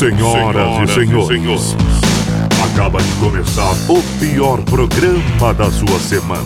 [0.00, 1.76] Senhoras, e senhores,
[2.64, 6.40] acaba de começar o pior programa da sua semana.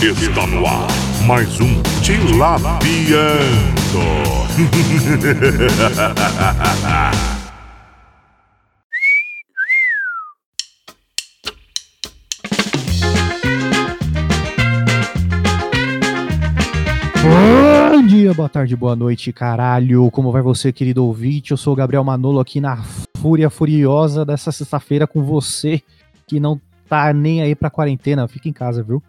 [0.00, 0.86] Está no ar
[1.26, 2.80] mais um Tilapiando.
[18.30, 20.08] dia, boa tarde, boa noite, caralho.
[20.10, 21.50] Como vai você, querido ouvinte?
[21.50, 22.80] Eu sou o Gabriel Manolo aqui na
[23.16, 25.82] Fúria Furiosa dessa sexta-feira com você
[26.28, 28.28] que não tá nem aí pra quarentena.
[28.28, 29.02] Fica em casa, viu?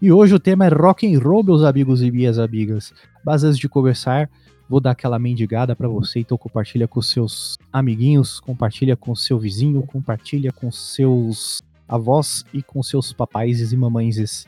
[0.00, 2.94] E hoje o tema é rock and roll, meus amigos e minhas amigas.
[3.24, 4.30] Mas antes de conversar,
[4.68, 9.82] vou dar aquela mendigada para você, então compartilha com seus amiguinhos, compartilha com seu vizinho,
[9.82, 14.46] compartilha com seus avós e com seus papais e mamães.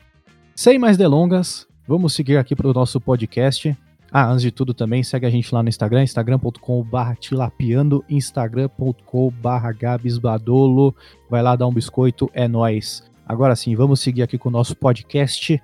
[0.55, 3.77] Sem mais delongas, vamos seguir aqui para o nosso podcast.
[4.11, 10.95] Ah, antes de tudo também, segue a gente lá no Instagram, instagram.com.br tilapiando, instagram.com.br gabisbadolo.
[11.29, 13.03] Vai lá dar um biscoito, é nóis.
[13.27, 15.61] Agora sim, vamos seguir aqui com o nosso podcast.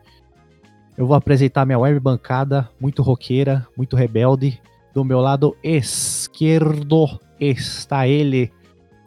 [0.95, 4.61] Eu vou apresentar minha web bancada, muito roqueira, muito rebelde.
[4.93, 8.51] Do meu lado esquerdo está ele,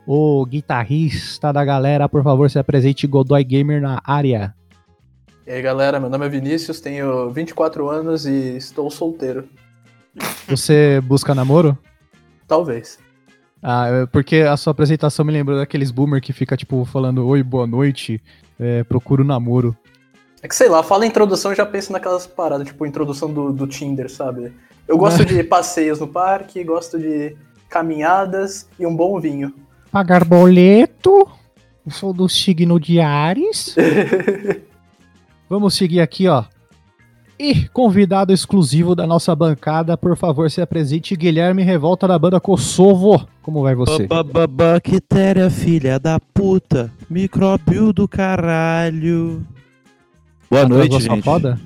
[0.07, 2.09] o guitarrista da galera.
[2.09, 4.55] Por favor, se apresente Godoy Gamer na área.
[5.49, 9.49] E aí galera, meu nome é Vinícius, tenho 24 anos e estou solteiro.
[10.47, 11.79] Você busca namoro?
[12.47, 12.99] Talvez.
[13.63, 17.43] Ah, é porque a sua apresentação me lembrou daqueles boomer que fica, tipo, falando oi,
[17.43, 18.23] boa noite,
[18.61, 19.75] é, procuro namoro.
[20.43, 23.67] É que sei lá, fala introdução, eu já penso naquelas paradas, tipo, introdução do, do
[23.67, 24.53] Tinder, sabe?
[24.87, 27.35] Eu gosto de passeios no parque, gosto de
[27.71, 29.55] caminhadas e um bom vinho.
[29.91, 31.27] Pagar boleto,
[31.87, 33.75] eu sou do signo de Ares.
[35.49, 36.45] Vamos seguir aqui, ó.
[37.39, 43.29] E convidado exclusivo da nossa bancada, por favor, se apresente Guilherme Revolta da banda Kosovo.
[43.41, 44.09] Como vai você?
[44.51, 46.93] Bactéria, filha da puta.
[47.09, 49.47] Micróbio do caralho.
[50.51, 51.23] Boa Atrasou noite, gente.
[51.23, 51.61] foda?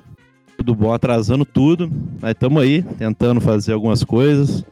[0.59, 0.93] Tudo bom?
[0.93, 1.91] Atrasando tudo.
[2.21, 4.63] Mas tamo aí, tentando fazer algumas coisas.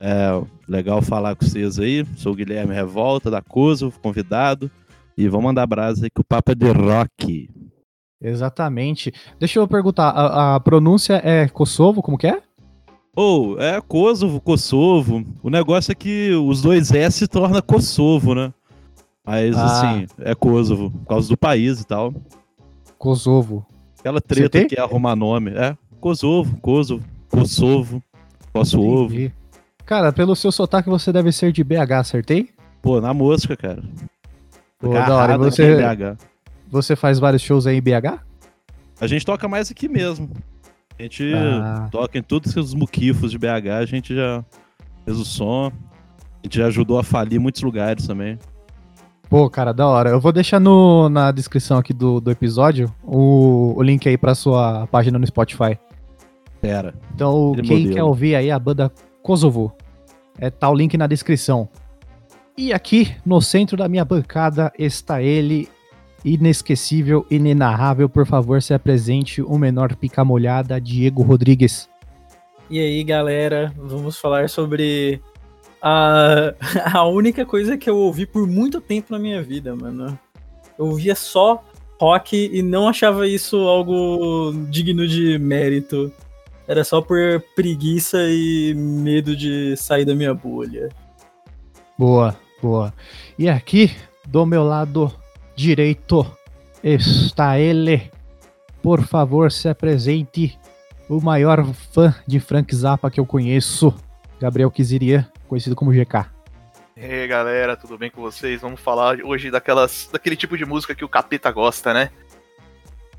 [0.00, 2.04] É legal falar com vocês aí.
[2.16, 4.68] Sou o Guilherme Revolta da Kosovo, convidado.
[5.16, 7.48] E vamos mandar brasa aí que o papo é de rock.
[8.22, 9.12] Exatamente.
[9.38, 12.40] Deixa eu perguntar, a, a pronúncia é Kosovo, como que é?
[13.16, 15.24] Ou, é Kosovo, Kosovo.
[15.42, 18.52] O negócio é que os dois S se torna Kosovo, né?
[19.24, 19.64] Mas, Ah.
[19.64, 22.14] assim, é Kosovo, por causa do país e tal.
[22.96, 23.66] Kosovo.
[23.98, 25.50] Aquela treta que é arrumar nome.
[25.52, 28.02] É, Kosovo, Kosovo, Kosovo,
[28.52, 29.04] Kosovo.
[29.14, 29.32] Entendi.
[29.84, 32.48] Cara, pelo seu sotaque você deve ser de BH, acertei?
[32.80, 33.82] Pô, na mosca, cara.
[34.78, 35.38] Pô, da hora.
[35.38, 36.16] Você- BH.
[36.72, 38.18] Você faz vários shows aí em BH?
[38.98, 40.30] A gente toca mais aqui mesmo.
[40.98, 41.86] A gente Ah.
[41.92, 44.42] toca em todos os muquifos de BH, a gente já
[45.04, 45.70] fez o som.
[45.70, 48.38] A gente já ajudou a falir muitos lugares também.
[49.28, 50.10] Pô, cara, da hora.
[50.10, 54.34] Eu vou deixar no, na descrição aqui do, do episódio o, o link aí pra
[54.34, 55.78] sua página no Spotify.
[56.60, 56.94] Pera.
[57.14, 57.94] Então, quem modelo.
[57.94, 58.90] quer ouvir aí a banda
[59.22, 59.72] Kosovo,
[60.38, 61.68] é, tá o link na descrição.
[62.56, 65.68] E aqui, no centro da minha bancada, está ele,
[66.24, 68.08] inesquecível, inenarrável.
[68.08, 71.88] Por favor, se apresente o menor pica molhada, Diego Rodrigues.
[72.70, 75.20] E aí, galera, vamos falar sobre
[75.80, 76.54] a,
[76.94, 80.18] a única coisa que eu ouvi por muito tempo na minha vida, mano.
[80.78, 81.62] Eu ouvia só
[82.00, 86.10] rock e não achava isso algo digno de mérito.
[86.66, 87.18] Era só por
[87.54, 90.88] preguiça e medo de sair da minha bolha.
[91.98, 92.94] Boa, boa.
[93.38, 93.90] E aqui,
[94.26, 95.12] do meu lado
[95.54, 96.26] direito,
[96.82, 98.10] está ele.
[98.82, 100.58] Por favor, se apresente
[101.08, 103.94] o maior fã de Frank Zappa que eu conheço,
[104.40, 106.26] Gabriel Kiziria, conhecido como GK.
[106.96, 108.60] E aí galera, tudo bem com vocês?
[108.60, 112.10] Vamos falar hoje daquelas, daquele tipo de música que o capeta gosta, né?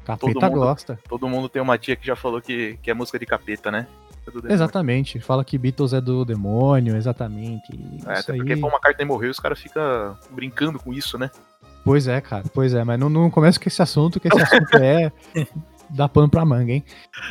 [0.06, 1.00] Capeta Todo mundo- gosta.
[1.08, 3.88] Todo mundo tem uma tia que já falou que, que é música de capeta, né?
[4.50, 4.54] É.
[4.54, 5.20] Exatamente.
[5.20, 7.72] Fala que Beatles é do demônio, exatamente.
[7.74, 8.60] É, Isso até porque aí.
[8.60, 11.30] Paul McCartney morreu e os caras ficam brincando com isso, né?
[11.84, 14.76] Pois é, cara, pois é, mas não, não começa com esse assunto, que esse assunto
[14.78, 15.12] é
[15.90, 16.84] dá pano pra manga, hein?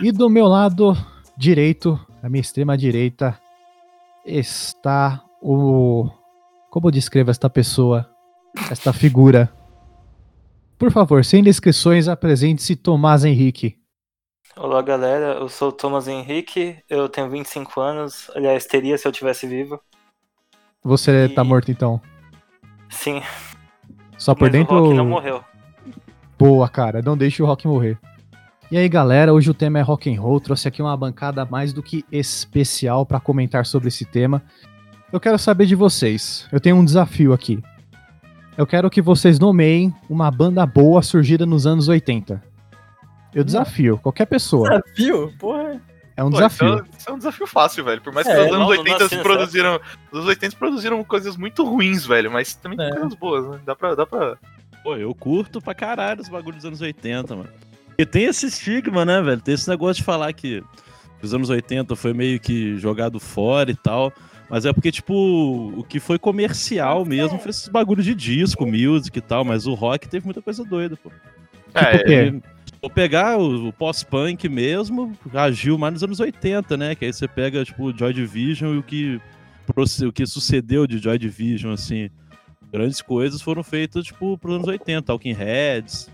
[0.03, 0.95] E do meu lado
[1.37, 3.39] direito, a minha extrema direita,
[4.25, 6.09] está o.
[6.71, 8.09] Como eu descrevo esta pessoa?
[8.71, 9.51] Esta figura?
[10.79, 13.79] Por favor, sem descrições, apresente-se Tomás Henrique.
[14.57, 19.13] Olá galera, eu sou o Thomas Henrique, eu tenho 25 anos, aliás, teria se eu
[19.13, 19.81] tivesse vivo.
[20.85, 22.01] Você E- tá morto então?
[22.91, 23.23] Sim,
[24.23, 24.77] Só por mas dentro.
[24.77, 25.43] o Rock não morreu.
[26.39, 27.99] Boa, cara, não deixe o rock morrer.
[28.71, 30.41] E aí, galera, hoje o tema é rock and roll.
[30.41, 34.41] Trouxe aqui uma bancada mais do que especial para comentar sobre esse tema.
[35.13, 36.47] Eu quero saber de vocês.
[36.53, 37.61] Eu tenho um desafio aqui.
[38.57, 42.41] Eu quero que vocês nomeiem uma banda boa surgida nos anos 80.
[43.35, 44.69] Eu desafio qualquer pessoa.
[44.69, 45.33] Desafio?
[45.37, 45.81] Porra.
[46.23, 46.69] É um Pô, desafio.
[46.75, 48.01] Isso, é, isso é um desafio fácil, velho.
[48.01, 49.73] Por mais que É, nos anos não, 80 não se nasci produziram.
[50.13, 52.31] Nos anos 80 produziram coisas muito ruins, velho.
[52.31, 52.91] Mas também tem É.
[52.93, 53.61] coisas boas, né?
[53.67, 53.95] Dá pra.
[53.95, 54.37] Dá pra...
[54.85, 57.49] Pô, eu curto pra caralho os bagulhos dos anos 80, mano.
[57.99, 59.41] E tem esse estigma, né, velho?
[59.41, 60.63] Tem esse negócio de falar que
[61.23, 64.13] os anos 80 foi meio que jogado fora e tal.
[64.49, 65.15] Mas é porque, tipo,
[65.77, 69.45] o que foi comercial mesmo foi esses bagulhos de disco, music e tal.
[69.45, 71.11] Mas o rock teve muita coisa doida, pô.
[71.75, 72.11] É, Tipo?
[72.11, 72.43] E,
[72.83, 76.97] Vou pegar o, o pós-punk mesmo, agiu mais nos anos 80, né?
[76.97, 79.21] Que aí você pega, tipo, o Joy Division e o que,
[80.05, 82.11] o que sucedeu de Joy Division, assim.
[82.73, 85.03] Grandes coisas foram feitas, tipo, pros anos 80.
[85.03, 86.11] Talking Heads,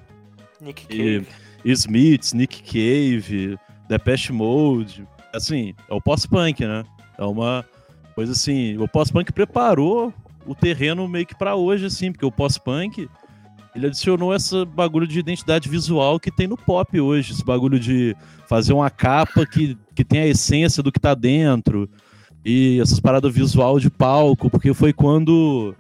[0.60, 1.26] Nick e, Cave.
[1.64, 5.08] Smiths, Nick Cave, Depeche Mode.
[5.32, 6.84] Assim, é o pós-punk, né?
[7.16, 7.64] É uma
[8.14, 8.76] coisa assim.
[8.76, 10.12] O pós-punk preparou
[10.44, 13.08] o terreno meio que pra hoje, assim, porque o pós-punk
[13.74, 17.32] ele adicionou essa bagulho de identidade visual que tem no pop hoje.
[17.32, 18.16] Esse bagulho de
[18.48, 21.88] fazer uma capa que, que tem a essência do que tá dentro.
[22.44, 25.74] E essas paradas visual de palco, porque foi quando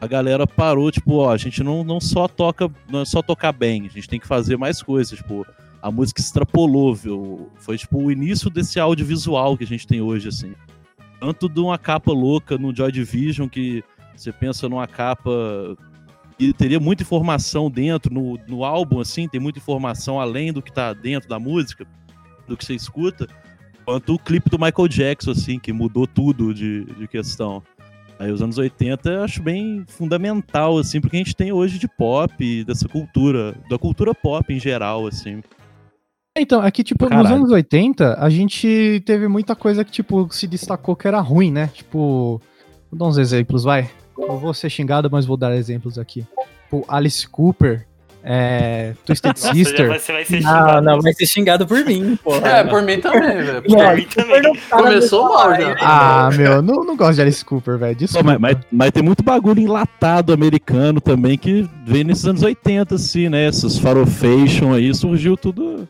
[0.00, 3.52] a galera parou, tipo, ó, a gente não, não só toca, não é só tocar
[3.52, 5.46] bem, a gente tem que fazer mais coisas, tipo,
[5.82, 7.50] a música extrapolou, viu?
[7.56, 10.54] Foi tipo o início desse audiovisual que a gente tem hoje, assim.
[11.20, 13.82] Tanto de uma capa louca no Joy Division, que
[14.14, 15.30] você pensa numa capa
[16.38, 20.72] e teria muita informação dentro, no, no álbum, assim, tem muita informação além do que
[20.72, 21.86] tá dentro da música,
[22.46, 23.26] do que você escuta,
[23.84, 27.62] quanto o clipe do Michael Jackson, assim, que mudou tudo de, de questão.
[28.18, 31.88] Aí os anos 80 eu acho bem fundamental, assim, porque a gente tem hoje de
[31.88, 35.40] pop, dessa cultura, da cultura pop em geral, assim.
[36.36, 37.36] Então, é que, tipo, nos Caralho.
[37.36, 41.68] anos 80, a gente teve muita coisa que, tipo, se destacou que era ruim, né?
[41.68, 42.40] Tipo,
[42.90, 43.90] vou dar uns exemplos, vai.
[44.18, 46.26] Eu vou ser xingado, mas vou dar exemplos aqui.
[46.64, 47.86] Tipo, Alice Cooper,
[48.22, 49.88] é, Twisted Nossa, Sister.
[49.88, 50.82] vai, você vai ser Não, xingado.
[50.84, 52.48] não, vai ser xingado por mim, porra.
[52.48, 53.62] É, por mim também, velho.
[53.64, 54.42] Por É, mim também.
[54.68, 55.76] Começou mal já.
[55.80, 57.94] Ah, meu, não, não gosto de Alice Cooper, velho.
[57.94, 58.24] Pô, Desculpa.
[58.38, 63.28] mas, mas- mas tem muito bagulho enlatado americano também que vem nesses anos 80, assim,
[63.28, 63.46] né?
[63.46, 65.88] Essas farofation aí, surgiu tudo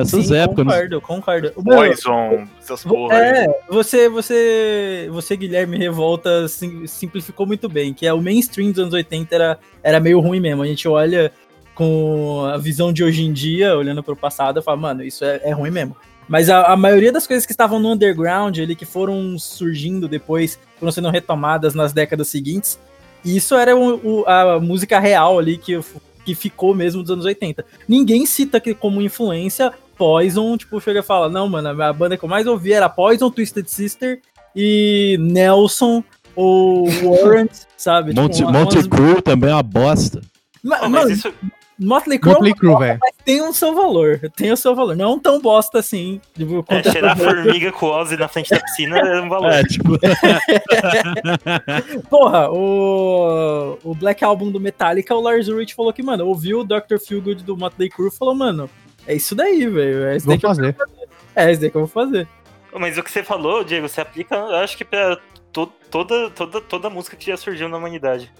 [0.00, 0.66] nessas Sim, épocas.
[0.66, 0.72] né?
[0.72, 1.50] Concordo, concordo.
[1.62, 3.22] Poison, essas porra aí.
[3.44, 8.80] É, você, você, você, Guilherme Revolta, sim- simplificou muito bem, que é o mainstream dos
[8.80, 10.62] anos 80 era, era meio ruim mesmo.
[10.62, 11.32] A gente olha
[11.74, 15.40] com a visão de hoje em dia, olhando pro passado, e fala, mano, isso é,
[15.44, 15.96] é ruim mesmo.
[16.28, 20.58] Mas a, a maioria das coisas que estavam no underground ali, que foram surgindo depois,
[20.78, 22.78] foram sendo retomadas nas décadas seguintes,
[23.24, 25.80] isso era o- o- a música real ali que,
[26.24, 27.64] que ficou mesmo dos anos 80.
[27.88, 32.24] Ninguém cita que como influência Poison, tipo, chega e fala, não, mano, a banda que
[32.24, 34.18] eu mais ouvi era Poison, Twisted Sister
[34.56, 36.02] e Nelson
[36.34, 38.10] ou Warrant, sabe?
[38.14, 40.22] Tipo, Monte, uma- Monte umas- Crew também é uma bosta.
[40.64, 41.30] Ma- Pô, mano, mas isso,
[41.78, 42.98] Motley Crue Motley Crue, velho.
[43.24, 44.94] tem o seu valor, tem o seu valor.
[44.96, 46.18] Não tão bosta assim.
[46.34, 49.50] Tipo, é, cheirar formiga com Ozzy na frente da piscina é um valor.
[49.52, 49.98] É, tipo,
[52.08, 56.64] Porra, o, o Black Album do Metallica, o Lars Ulrich falou que, mano, ouviu o
[56.64, 56.98] Dr.
[57.06, 58.68] Feelgood do Motley Crue e falou, mano,
[59.10, 60.04] é isso daí, velho.
[60.06, 60.76] É isso Vou daí que eu- fazer.
[61.36, 62.28] é isso daí que eu vou fazer.
[62.72, 65.18] Mas o que você falou, Diego, você aplica, eu acho que pra
[65.52, 68.30] to- toda, toda, toda música que já surgiu na humanidade.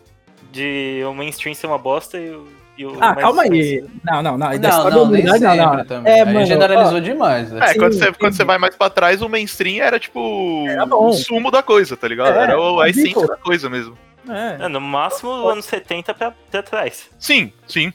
[0.52, 2.46] De o mainstream ser uma bosta e o.
[2.78, 3.84] e Ah, calma aí.
[4.04, 4.38] Não, não, não.
[4.38, 5.84] da Não, história não, da nem humanidade, não, não.
[5.84, 6.12] também.
[6.12, 7.62] É, Aí mano, generalizou demais, velho.
[7.62, 8.12] É, Sim, quando, você, sim.
[8.18, 11.96] quando você vai mais pra trás, o mainstream era tipo Era o sumo da coisa,
[11.96, 12.36] tá ligado?
[12.36, 13.96] É, era o- a essência da coisa mesmo.
[14.28, 17.08] É, É, no máximo anos 70 pra, pra trás.
[17.18, 17.92] Sim, sim.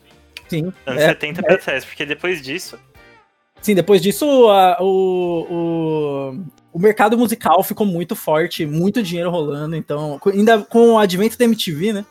[0.47, 0.71] Sim.
[0.85, 2.77] Anos É, 70 pra trás, porque depois disso.
[3.61, 9.75] Sim, depois disso, a- o, o, o mercado musical ficou muito forte, muito dinheiro rolando,
[9.75, 12.05] então, ainda com o advento da MTV, né?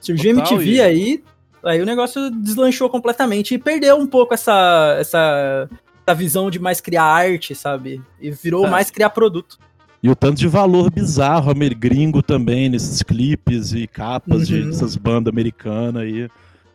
[0.00, 1.24] Surgiu a Total, MTV e- aí,
[1.64, 5.68] aí o negócio deslanchou completamente e perdeu um pouco essa, essa,
[6.06, 8.02] essa visão de mais criar arte, sabe?
[8.20, 8.70] E virou É.
[8.70, 9.58] mais criar produto.
[10.02, 14.70] e o tanto de valor bizarro gringo também nesses clipes e capas de- Uhum.
[14.70, 16.28] dessas bandas americanas aí.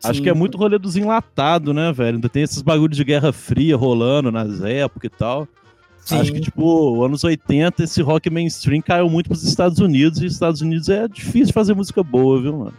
[0.03, 2.15] Acho que é muito rolê dos enlatados, né, velho?
[2.15, 5.47] Ainda tem esses bagulhos de Guerra Fria rolando nas épocas e tal.
[5.99, 6.19] Sim.
[6.19, 10.61] Acho que, tipo, anos 80, esse rock mainstream caiu muito pros Estados Unidos, e Estados
[10.61, 12.73] Unidos é difícil de fazer música boa, viu, mano?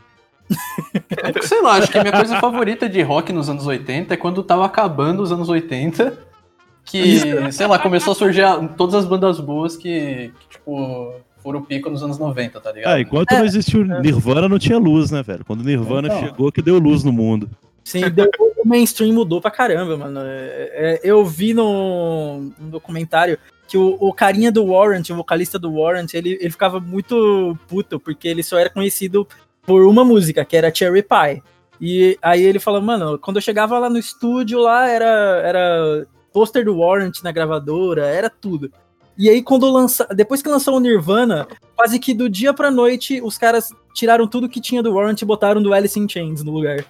[1.23, 4.17] É sei lá, acho que a minha coisa favorita de rock nos anos 80 é
[4.17, 6.19] quando tava acabando os anos 80.
[6.85, 8.43] Que, sei lá, começou a surgir
[8.77, 11.15] todas as bandas boas que, que, tipo,
[11.45, 12.93] foram o pico nos anos 90, tá ligado?
[12.95, 15.45] Ah, enquanto não existiu Nirvana, não tinha luz, né, velho?
[15.45, 16.21] Quando Nirvana Então.
[16.21, 17.49] chegou, que deu luz no mundo.
[17.85, 18.31] Sim, deu-
[18.65, 20.21] o mainstream mudou pra caramba, mano.
[20.25, 25.17] É, é, eu vi no, no documentário que que o, o carinha do Warrant, o
[25.17, 29.27] vocalista do Warrant, ele, ele ficava muito puto, porque ele só era conhecido
[29.67, 31.43] por uma música, que era Cherry Pie.
[31.81, 35.07] E aí ele falou, mano, quando eu chegava lá no estúdio, lá era,
[35.43, 38.71] era pôster do Warrant na gravadora, era tudo.
[39.17, 40.07] E aí, quando lança...
[40.15, 44.49] depois que lançou o Nirvana, quase que do dia pra noite, os caras tiraram tudo
[44.49, 46.85] que tinha do Warrant e botaram do Alice in Chains no lugar.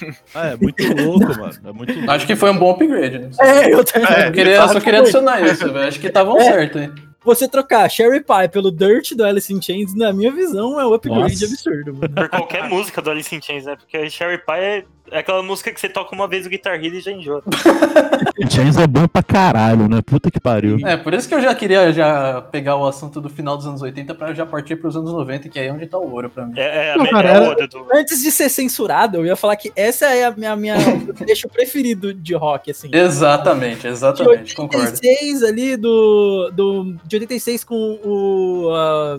[0.34, 1.52] Ah, é muito louco, mano.
[1.62, 2.10] É muito louco.
[2.10, 3.18] Acho que foi um bom upgrade.
[3.18, 3.30] Né?
[3.38, 4.26] É, eu também.
[4.26, 5.86] Eu queria, eu só queria adicionar isso, velho.
[5.88, 6.44] Acho que estavam É.
[6.44, 6.90] certo, hein?
[7.22, 10.94] Você trocar Sherry Pie pelo Dirt do Alice in Chains, na minha visão, é um
[10.94, 11.44] upgrade Nossa.
[11.44, 12.14] absurdo, mano.
[12.14, 13.76] Por qualquer música do Alice in Chains, né?
[13.76, 16.94] Porque Sherry Pie é, é aquela música que você toca uma vez o Guitar Hero
[16.96, 17.42] e já enjoa.
[18.50, 20.00] Chains é bom pra caralho, né?
[20.02, 20.78] Puta que pariu.
[20.84, 23.82] É, por isso que eu já queria já pegar o assunto do final dos anos
[23.82, 26.46] 80 pra já partir pros anos 90, que aí é onde tá o ouro pra
[26.46, 26.54] mim.
[26.56, 27.86] É, é a Não, cara, é era- do.
[27.92, 30.76] Antes de ser censurado, eu ia falar que essa é a minha, minha
[31.08, 32.88] o trecho preferido de rock, assim.
[32.92, 34.86] Exatamente, de exatamente, concordo.
[34.86, 39.18] 86 ali do, do de 86 com o ah,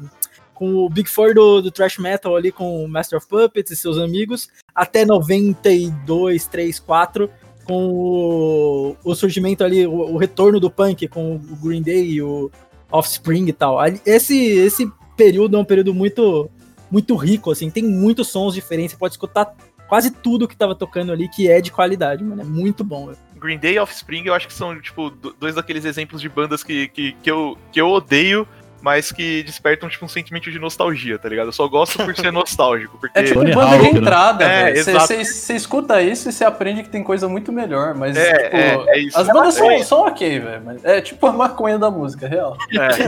[0.61, 3.75] com o Big Four do, do thrash metal ali com o Master of Puppets e
[3.75, 7.27] seus amigos até 92, 3, 4
[7.65, 12.21] com o, o surgimento ali, o, o retorno do punk com o Green Day e
[12.21, 12.51] o
[12.91, 13.79] Offspring e tal.
[14.05, 14.87] Esse esse
[15.17, 16.47] período é um período muito
[16.91, 19.55] muito rico assim, tem muitos sons diferentes, você pode escutar
[19.89, 23.11] quase tudo que tava tocando ali que é de qualidade, mano, é muito bom.
[23.35, 26.63] Green Day e Offspring eu acho que são, tipo, do- dois daqueles exemplos de bandas
[26.63, 28.47] que, que, que, eu, que eu odeio,
[28.81, 31.47] mas que despertam, tipo, um sentimento de nostalgia, tá ligado?
[31.47, 33.17] Eu só gosto por ser nostálgico, porque...
[33.19, 33.89] É tipo banda de né?
[33.99, 34.83] entrada, É, velho.
[34.83, 35.07] Você- exato.
[35.07, 38.55] Você você escuta isso e você aprende que tem coisa muito melhor, mas É, tipo,
[38.57, 39.19] é, é isso.
[39.19, 39.89] as bandas É são, isso.
[39.89, 40.79] são ok, velho.
[40.83, 42.57] É tipo a maconha da música, real.
[42.73, 42.89] É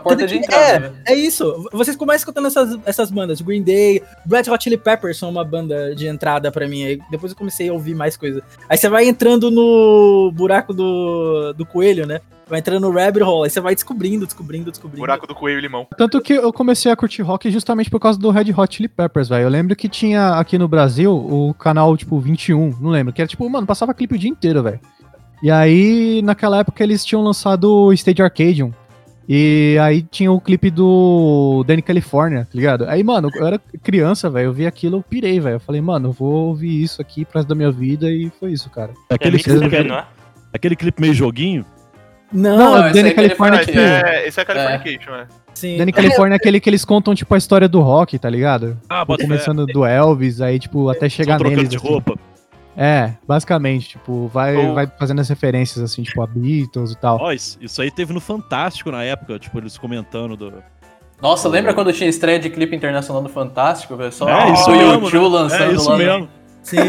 [0.00, 0.94] porta de entrada, É, velho.
[1.06, 1.68] é isso.
[1.72, 3.40] Vocês começam escutando essas, essas bandas.
[3.40, 6.84] Green Day, Red Hot Chili Peppers são uma banda de entrada pra mim.
[6.84, 8.42] Aí depois eu comecei a ouvir mais coisa.
[8.68, 12.20] Aí você vai entrando no buraco do, do coelho, né?
[12.48, 13.44] Vai entrando no rabbit hole.
[13.44, 15.00] Aí você vai descobrindo, descobrindo, descobrindo.
[15.00, 15.86] Buraco do coelho e limão.
[15.96, 19.28] Tanto que eu comecei a curtir rock justamente por causa do Red Hot Chili Peppers,
[19.28, 19.44] velho.
[19.44, 23.28] Eu lembro que tinha aqui no Brasil o canal, tipo, 21, não lembro, que era
[23.28, 24.80] tipo, mano, passava clipe o dia inteiro, velho.
[25.42, 28.72] E aí, naquela época, eles tinham lançado o Stage Arcadium.
[29.32, 32.84] E aí tinha o clipe do Danny California, tá ligado?
[32.88, 35.54] Aí, mano, eu era criança, velho, eu vi aquilo, eu pirei, velho.
[35.54, 38.50] Eu falei, mano, eu vou ouvir isso aqui pro resto da minha vida e foi
[38.50, 38.90] isso, cara.
[39.08, 40.06] É Aquele, mix clipe, não é?
[40.52, 41.64] aquele clipe meio joguinho.
[42.32, 45.26] Não, Não, aí Danny que California, tipo, É, esse é Californication, é.
[45.54, 45.78] sim.
[45.78, 48.76] Danny California é aquele que eles contam, tipo, a história do rock, tá ligado?
[48.88, 49.28] Ah, bota fé.
[49.28, 51.70] Começando do Elvis, aí, tipo, até chegar trocando neles.
[51.70, 51.86] de assim.
[51.86, 52.18] roupa.
[52.76, 57.18] É, basicamente, tipo, vai, Ou- vai fazendo as referências, assim, tipo, a Beatles e tal.
[57.20, 60.52] Ó, isso, isso aí teve no Fantástico na época, tipo, eles comentando do.
[61.20, 64.12] Nossa, lembra quando tinha estreia de clipe internacional do Fantástico, velho?
[64.12, 65.28] Só É, isso o mesmo, YouTube né?
[65.28, 65.92] lançando É isso lá.
[65.98, 66.28] no- mesmo.
[66.62, 66.80] Sim.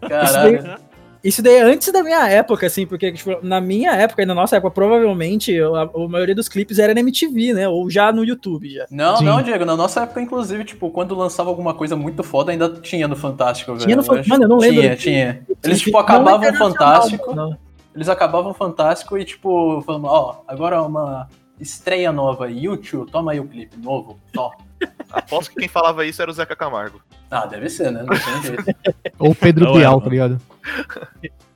[0.00, 0.78] Caralho.
[1.22, 4.34] Isso daí é antes da minha época, assim, porque tipo, na minha época e na
[4.34, 7.68] nossa época, provavelmente a, a maioria dos clipes era na MTV, né?
[7.68, 8.86] Ou já no YouTube já.
[8.90, 9.24] Não, Sim.
[9.24, 13.06] não, Diego, na nossa época, inclusive, tipo, quando lançava alguma coisa muito foda, ainda tinha
[13.06, 13.84] no Fantástico, velho.
[13.84, 14.80] Tinha no Fan- acho- Mano, eu não lembro.
[14.80, 15.42] Tinha, tinha.
[15.62, 17.56] Eles, tipo, acabavam o Fantástico, não.
[17.94, 21.28] eles acabavam o Fantástico e, tipo, falando, ó, agora é uma
[21.60, 24.52] estreia nova, YouTube, toma aí o clipe novo, tó.
[25.12, 27.02] Aposto que quem falava isso era o Zeca Camargo.
[27.30, 28.02] Ah, deve ser, né?
[28.02, 28.64] Não tem jeito.
[29.18, 30.02] Ou Pedro Não é, Bial, mano.
[30.04, 30.40] tá ligado?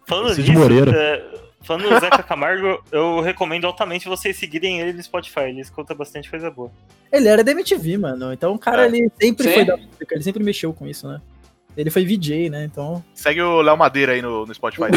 [0.06, 0.92] Falando Cid nisso, Moreira.
[0.96, 1.24] é,
[1.62, 5.40] falando do Zeca Camargo, eu recomendo altamente vocês seguirem ele no Spotify.
[5.48, 6.70] Ele escuta bastante coisa boa.
[7.10, 8.32] Ele era da MTV, mano.
[8.32, 8.86] Então o cara, É.
[8.86, 9.54] ele sempre Sim.
[9.54, 11.20] foi da música, ele sempre mexeu com isso, né?
[11.76, 12.64] Ele foi VJ, né?
[12.64, 13.02] Então.
[13.12, 14.84] Segue o Léo Madeira aí no, no Spotify.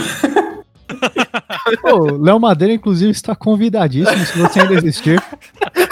[2.22, 5.22] Léo Madeira, inclusive, está convidadíssimo, se você ainda existir.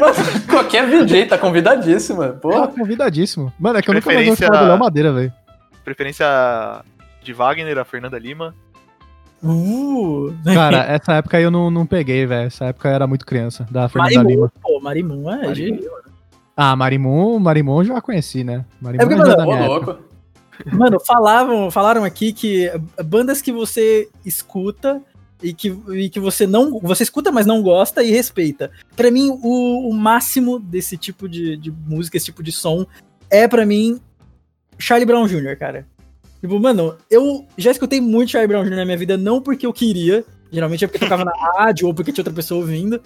[0.00, 0.14] Mano,
[0.50, 2.68] qualquer VJ tá convidadíssimo, Tá porra.
[2.68, 3.52] convidadíssimo.
[3.58, 5.32] Mano, é que eu nunca mais vou Preferência- falar do Léo Madeira, velho.
[5.84, 6.26] Preferência
[7.22, 8.54] de Wagner, a Fernanda Lima.
[9.42, 10.34] Uh!
[10.44, 12.46] Cara, essa época aí eu não, não peguei, velho.
[12.46, 14.52] Essa época eu era muito criança, da Fernanda Marimun, Lima.
[14.62, 15.88] pô, Marimun é de-
[16.56, 18.64] Ah, Marimun, Marimun eu já conheci, né?
[18.80, 19.92] Marimun É porque, já mano, da minha época.
[19.92, 20.10] louco.
[20.76, 22.70] Mano, falavam, falaram aqui que
[23.02, 25.00] bandas que você escuta
[25.42, 26.78] e que, e que você não.
[26.80, 28.70] Você escuta, mas não gosta e respeita.
[28.96, 32.86] Pra mim, o, o máximo desse tipo de, de música, esse tipo de som,
[33.30, 34.00] é pra mim
[34.78, 35.86] Charlie Brown Jr., cara.
[36.40, 38.76] Tipo, mano, eu já escutei muito Charlie Brown Jr.
[38.76, 42.12] na minha vida, não porque eu queria, geralmente é porque tocava na rádio ou porque
[42.12, 43.00] tinha outra pessoa ouvindo.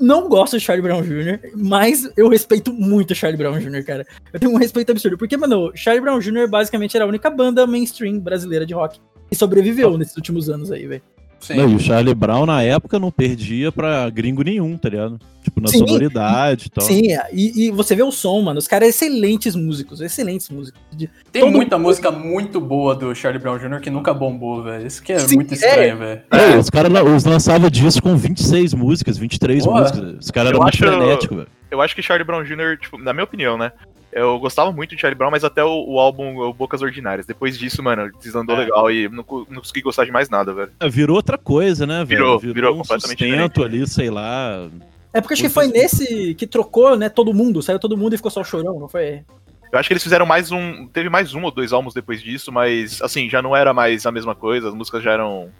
[0.00, 4.06] Não gosto de Charlie Brown Jr., mas eu respeito muito Charlie Brown Jr., cara.
[4.32, 5.18] Eu tenho um respeito absurdo.
[5.18, 6.46] Porque, mano, Charlie Brown Jr.
[6.48, 10.86] basicamente era a única banda mainstream brasileira de rock que sobreviveu nesses últimos anos aí,
[10.86, 11.02] velho.
[11.40, 11.54] Sim.
[11.54, 15.18] Não, e o Charlie Brown, na época, não perdia pra gringo nenhum, tá ligado?
[15.42, 15.78] Tipo, na Sim.
[15.78, 16.84] sonoridade e tal.
[16.84, 17.02] Sim,
[17.32, 18.58] e, e você vê o som, mano.
[18.58, 20.80] Os caras excelentes músicos, excelentes músicos.
[20.92, 23.80] De- Tem Todo muita música muito boa do Charlie Brown Jr.
[23.80, 24.86] que nunca bombou, velho.
[24.86, 25.54] Isso que é Sim, muito é.
[25.54, 26.20] estranho, velho.
[26.30, 26.92] É, os caras
[27.24, 29.80] lançavam disco com 26 músicas, 23 Porra.
[29.82, 30.16] músicas.
[30.24, 31.48] Os caras eram muito acho- frenéticos, velho.
[31.70, 33.72] Eu acho que Charlie Brown Jr., tipo, na minha opinião, né?
[34.10, 37.26] Eu gostava muito de Charlie Brown, mas até o, o álbum o Bocas Ordinárias.
[37.26, 38.60] Depois disso, mano, desandou É.
[38.60, 40.72] legal e não, não consegui gostar de mais nada, velho.
[40.80, 42.38] É, Virou outra coisa, né, velho?
[42.38, 44.68] Virou, virou um completamente sustento ali, sei lá.
[45.12, 47.62] É porque acho que foi nesse que trocou, né, todo mundo.
[47.62, 49.22] Saiu todo mundo e ficou só o chorão, não foi?
[49.70, 50.86] Eu acho que eles fizeram mais um.
[50.88, 54.12] Teve mais um ou dois álbuns depois disso, mas assim, já não era mais a
[54.12, 55.50] mesma coisa, as músicas já eram,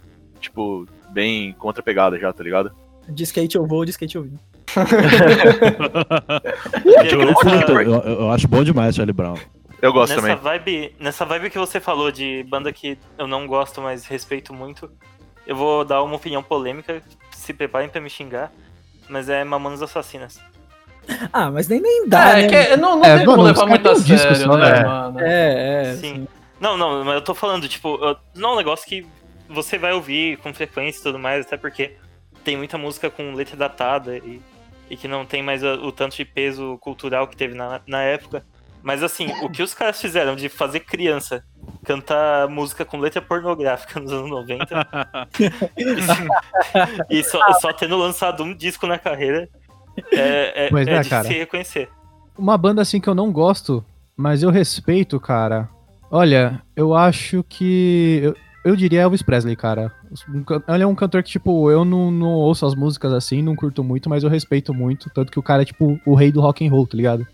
[0.40, 2.73] tipo, bem contra pegada já, tá ligado?
[3.07, 4.38] De skate eu vou, de skate eu vim.
[7.04, 9.37] Eu, eu, eu acho bom demais Charlie Brown.
[9.80, 10.58] Eu gosto nessa também.
[10.58, 14.90] vibe, nessa vibe que você falou de banda que eu não gosto, mas respeito muito,
[15.46, 18.50] eu vou dar uma opinião polêmica, se preparem pra me xingar,
[19.08, 20.40] mas é Mamonas Assassinas.
[21.32, 22.48] Ah, mas nem, nem dá, É, né?
[22.66, 24.72] que não, não É, tem mano, como os levar muito a disco sério, só, né,
[24.72, 24.84] né?
[24.84, 25.20] mano?
[25.20, 25.94] É, é.
[25.94, 26.28] Sim.
[26.60, 29.06] Não, não, mas eu tô falando, tipo, eu- não é um negócio que
[29.48, 31.94] você vai ouvir com frequência e tudo mais, até porque
[32.44, 34.42] tem muita música com letra datada e,
[34.90, 38.45] e que não tem mais o tanto de peso cultural que teve na, na época.
[38.83, 41.45] Mas assim, o que os caras fizeram de fazer criança
[41.85, 44.87] cantar música com letra pornográfica nos anos 90
[47.11, 49.49] e só, só tendo lançado um disco na carreira
[50.12, 51.26] é, é, é é, de cara.
[51.26, 51.88] se reconhecer.
[52.37, 53.85] Uma banda assim que eu não gosto,
[54.16, 55.68] mas eu respeito, cara.
[56.11, 58.21] Olha, eu acho que.
[58.23, 58.37] Eu,
[58.68, 59.92] eu diria Elvis Presley, cara.
[60.28, 60.44] Um
[60.75, 63.82] Ele é um cantor que, tipo, eu não, não ouço as músicas assim, não curto
[63.82, 65.10] muito, mas eu respeito muito.
[65.10, 67.26] Tanto que o cara é, tipo, o rei do rock and roll, tá ligado?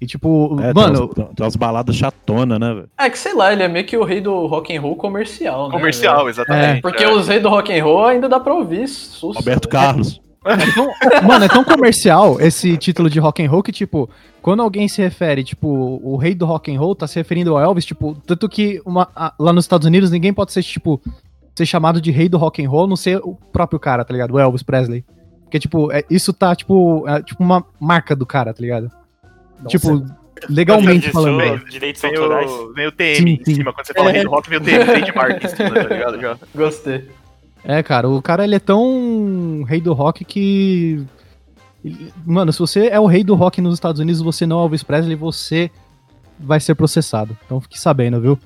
[0.00, 2.90] E, tipo, É, mano, tem, umas, tem umas baladas chatonas, né, velho?
[2.98, 5.68] É que sei lá, ele é meio que o rei do rock and roll comercial,
[5.68, 5.76] né?
[5.76, 6.30] Comercial, velho?
[6.30, 6.82] exatamente.
[6.82, 7.10] Porque é.
[7.10, 9.38] os reis do rock and roll ainda dá pra ouvir susto.
[9.38, 9.68] Roberto?
[9.68, 10.20] Carlos.
[10.46, 14.08] É tão- mano, é tão comercial esse título de rock and roll que, tipo,
[14.40, 15.68] quando alguém se refere, tipo,
[16.02, 19.08] o rei do rock and roll tá se referindo ao Elvis, tipo, tanto que uma-
[19.14, 21.00] a- lá nos Estados Unidos ninguém pode ser, tipo,
[21.54, 24.32] ser chamado de rei do rock and roll, não ser o próprio cara, tá ligado?
[24.34, 25.04] O Elvis Presley.
[25.44, 28.90] Porque, tipo, é- isso tá, tipo, é, tipo uma marca do cara, tá ligado?
[29.68, 30.04] Tipo,
[30.50, 31.64] legalmente falando.
[31.66, 32.50] Direitos Vem autorais.
[32.50, 33.54] o, vem o TM Sim, em sim.
[33.54, 34.12] cima, quando você fala É.
[34.12, 36.20] rei do rock, vem o TM, trademark em cima, tá ligado?
[36.20, 36.36] Já.
[36.54, 37.08] Gostei.
[37.68, 41.04] É, cara, o cara ele é tão rei do rock que.
[42.24, 44.82] Mano, se você é o rei do rock nos Estados Unidos, você não é Elvis
[44.82, 45.70] Presley, você
[46.38, 47.36] vai ser processado.
[47.44, 48.38] Então fique sabendo, viu?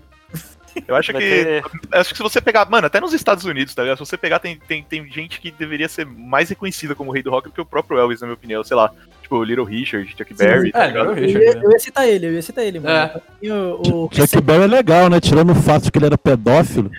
[0.87, 1.29] Eu acho Vai que.
[1.29, 2.69] ter- Acho que se você pegar.
[2.71, 3.99] Mano, até nos Estados Unidos, tá ligado?
[3.99, 7.31] Se você pegar, tem, tem, tem gente que deveria ser mais reconhecida como rei do
[7.31, 8.63] rock do que o próprio Elvis, na minha opinião.
[8.65, 8.91] Sei lá.
[9.21, 11.45] Tipo, Little Richard, Chuck Berry, tá É, Eu Richard.
[11.45, 11.61] ia, né?
[11.65, 12.95] eu ia citar ele, eu ia citar ele, mano.
[13.43, 13.53] É.
[13.53, 15.21] O, o Chuck Berry é legal, né?
[15.21, 16.91] Tirando o fato de que ele era pedófilo.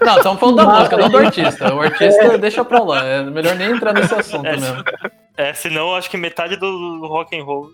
[0.00, 1.74] Não, estamos falando da música, não do artista.
[1.74, 3.04] O artista deixa pra lá.
[3.04, 4.84] É melhor nem entrar nesse assunto É, mesmo.
[5.36, 7.72] É, senão eu acho que metade do rock and roll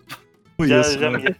[0.61, 1.17] já, Isso, já né?
[1.17, 1.35] mira.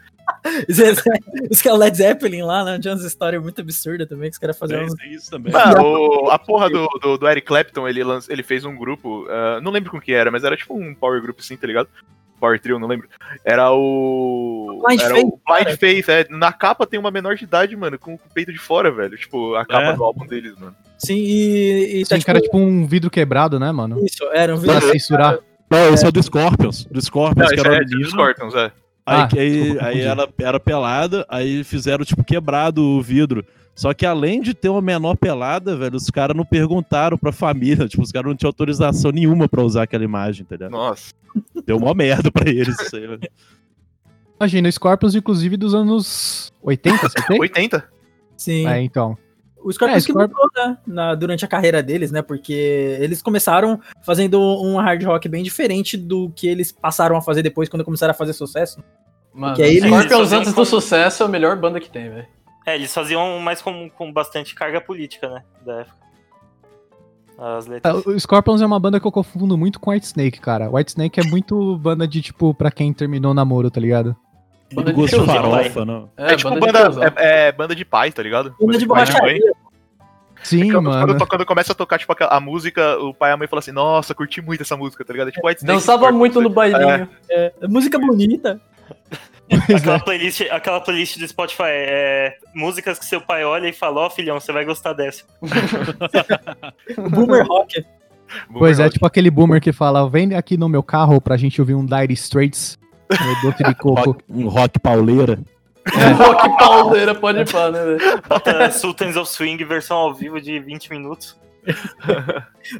[1.49, 2.79] Os que é o Led Zeppelin lá, né?
[2.79, 4.81] Tinha umas histórias muito absurdas também, que os caras faziam.
[4.81, 5.53] É, uns- isso, é também.
[5.55, 9.25] Ah, o- a porra do, do, do Eric Clapton, ele, lanç- ele fez um grupo,
[9.29, 11.89] ah, não lembro com que era, mas era tipo um power group assim, tá ligado?
[12.41, 13.07] Power Trio, não lembro.
[13.45, 14.81] Era o.
[14.85, 16.27] Blind era Faith, o Blind Faith, é.
[16.29, 19.15] Na capa tem uma menor de idade, mano, com o peito de fora, velho.
[19.17, 19.93] Tipo, a capa É.
[19.95, 20.75] do álbum deles, mano.
[20.97, 24.03] Sim, e, e tá Sim, cara, tipo um vidro quebrado, né, mano?
[24.05, 24.91] Isso, era um Pra vídeo.
[24.91, 25.37] censurar.
[25.69, 26.85] Não, esse é o do Scorpions.
[26.85, 28.09] Do Scorpions, Não, que era é o menino.
[28.09, 28.71] Scorpions, é.
[29.05, 29.79] Aí, Ah, aí, confundi.
[29.85, 33.43] aí ela era pelada, aí fizeram, tipo, quebrado o vidro.
[33.81, 37.87] Só que além de ter uma menor pelada, velho, os caras não perguntaram pra família.
[37.89, 40.69] Tipo, os caras não tinham autorização nenhuma pra usar aquela imagem, entendeu?
[40.69, 41.11] Nossa.
[41.65, 43.21] Deu uma merda pra eles isso aí, velho.
[44.39, 47.39] Imagina, o Scorpions, inclusive, dos anos 80, você tem?
[47.41, 47.83] 80?
[48.37, 48.67] Sim.
[48.67, 49.17] É, então.
[49.63, 50.77] O Scorpions É, que Scorp- mudou, né?
[50.85, 52.21] Na, durante a carreira deles, né?
[52.21, 52.53] Porque
[52.99, 57.67] eles começaram fazendo um hard rock bem diferente do que eles passaram a fazer depois,
[57.67, 58.79] quando começaram a fazer sucesso.
[59.33, 62.27] Mano, Que aí eles- Scorpions antes do sucesso é a melhor banda que tem, velho.
[62.65, 65.43] É, eles faziam mais com, com bastante carga política, né?
[65.65, 66.01] Da época.
[67.37, 68.05] As É, letras.
[68.05, 70.69] O Scorpions é uma banda que eu confundo muito com White Snake, cara.
[70.69, 74.15] White Snake é muito banda de, tipo, pra quem terminou o namoro, tá ligado?
[74.73, 76.09] Banda de Gosto de farofa, não.
[76.15, 77.03] É, É, tipo de banda, tiozão.
[77.03, 78.55] é, é banda de pai, tá ligado?
[78.59, 79.11] Banda de pai e mãe.
[79.13, 79.53] borracharia.
[80.43, 81.07] Sim, Quando, mano.
[81.07, 83.59] quando, quando começa a tocar, tipo, a, a música, o pai e a mãe falam
[83.59, 85.27] assim, nossa, curti muito essa música, tá ligado?
[85.27, 87.07] É tipo White Snake, Dançava muito no bailinho.
[87.29, 88.61] É, música bonita.
[89.75, 94.09] Aquela playlist, aquela playlist do Spotify é músicas que seu pai olha e fala, ó
[94.09, 95.23] filhão, você vai gostar dessa.
[97.09, 97.83] Boomer rock.
[98.53, 101.59] Pois é, Boomer tipo aquele boomer que fala, vem aqui no meu carro pra gente
[101.59, 102.77] ouvir um Dire Straits,
[103.09, 104.11] no doce de coco.
[104.11, 105.39] Rock- um rock pauleira.
[106.17, 108.71] Rock pauleira, pode ir pá, né, velho?
[108.71, 111.37] Sultans of Swing versão ao vivo de 20 minutos.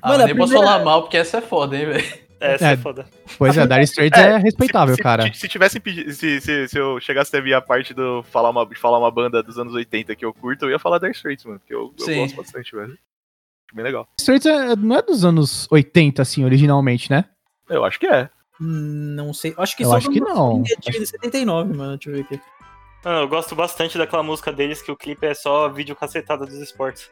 [0.02, 2.31] Ah, Mano, a nem posso primeira- falar mal, porque essa é foda, hein, velho.
[2.42, 2.78] Essa é, É.
[2.78, 3.06] foda.
[3.38, 5.32] Pois é, Dire Straits é, respeitável, se, cara.
[5.32, 6.12] Se, se tivessem pedido.
[6.12, 9.12] Se, se, se eu chegasse a ver a parte do falar uma, de falar uma
[9.12, 11.60] banda dos anos 80 que eu curto, eu ia falar Dire Straits, mano.
[11.60, 12.18] Porque eu, eu Sim.
[12.22, 12.92] gosto bastante, velho.
[12.94, 14.08] Acho bem legal.
[14.20, 17.26] Straits é- não é dos anos 80, assim, originalmente, né?
[17.70, 18.30] Eu acho que é.
[18.60, 19.54] Hum, Não sei.
[19.58, 20.64] Acho que Eu só acho que não.
[20.88, 21.98] É de 79, mano.
[21.98, 22.42] Deixa eu ver aqui.
[23.06, 26.56] Mano, eu gosto bastante daquela música deles que o clipe é só vídeo cacetada dos
[26.56, 27.10] esportes.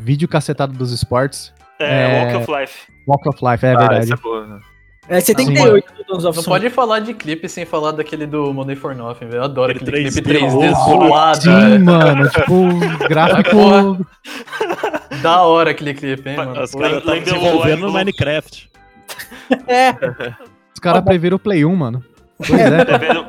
[0.00, 1.52] Vídeo cacetado dos esportes.
[1.82, 2.24] É, É.
[2.24, 2.78] Walk of Life.
[3.06, 4.04] Walk of Life, é ah, verdade.
[4.04, 4.46] essa é boa.
[4.46, 4.58] né?
[5.08, 8.76] É 78 do Tons of Não pode falar de clipe sem falar daquele do Money
[8.76, 9.38] for Nothing, velho.
[9.40, 11.08] Eu adoro Aquele aquele 3D clipe 3D louco.
[11.08, 12.54] zoado, Sim, mano, tipo,
[13.08, 14.06] gráfico.
[15.20, 16.62] Da hora aquele clipe, hein, mano.
[16.62, 17.92] Os caras estavam lembra o desenvolvendo no?
[17.92, 18.70] Minecraft.
[19.68, 19.90] É,
[20.72, 22.02] Os caras previram o Play 1, mano.
[22.38, 22.84] Pois é.
[22.84, 23.26] Preveram,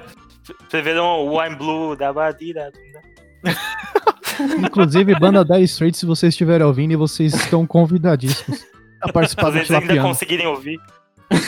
[0.69, 2.71] preveram o I'm Blue da Badira.
[4.59, 8.65] Inclusive, banda Dire Straits, se vocês estiverem ouvindo, vocês estão convidadíssimos
[9.01, 10.79] a participar do Vocês ainda conseguirem ouvir.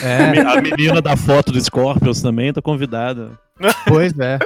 [0.02, 3.30] É, A menina da foto do Scorpions também tá convidada.
[3.86, 4.38] pois é.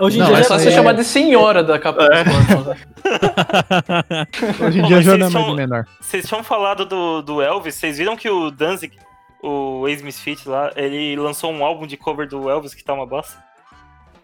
[0.00, 2.24] hoje em Não, dia É já só você aí chamar de senhora da capa É.
[2.24, 2.76] né?
[4.66, 5.86] Hoje em dia já não é mais menor.
[6.00, 8.96] Vocês tinham falado do, do Elvis, vocês viram que o Danzig,
[9.42, 13.36] o ex-Misfit lá, ele lançou um álbum de cover do Elvis que tá uma bosta?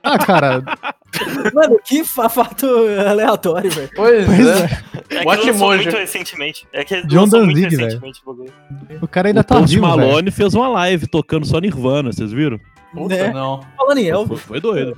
[0.05, 0.63] Ah, cara,
[1.55, 2.67] Mano, que fa- fato
[3.09, 3.91] aleatório, velho.
[3.97, 4.65] Pois, pois é.
[5.11, 5.17] é.
[5.33, 6.67] É que muito recentemente.
[6.73, 7.85] É que John Danzig, velho.
[7.85, 8.21] recentemente
[9.01, 10.07] o cara ainda o tá Post vivo, velho.
[10.09, 12.59] Malone fez uma live tocando só Nirvana, vocês viram?
[12.93, 13.33] Puta, Né?
[13.33, 13.61] não.
[13.77, 14.41] Falando em Foi, Elvis.
[14.41, 14.97] foi doido.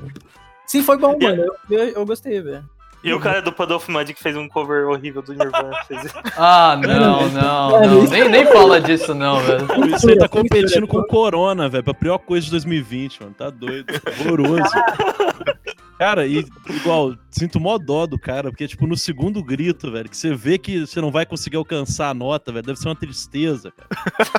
[0.67, 1.45] Sim, foi bom, mano.
[1.71, 2.65] Eu, eu, eu gostei, velho.
[3.05, 5.71] E o cara do Padolf Mud que fez um cover horrível do Nirvana.
[5.89, 6.33] Viram?
[6.37, 8.03] Ah, não, não, não.
[8.05, 9.95] Nem, nem fala disso, não, velho.
[9.95, 11.85] Isso aí tá competindo com o Corona, velho.
[11.85, 13.35] Pra pior coisa de 2020, mano.
[13.35, 13.87] Tá doido.
[14.21, 14.65] Horroroso.
[15.99, 20.17] Cara, e igual, sinto mó dó do cara, porque, tipo, no segundo grito, velho, que
[20.17, 23.73] você vê que você não vai conseguir alcançar a nota, velho, deve ser uma tristeza,
[23.73, 23.89] cara.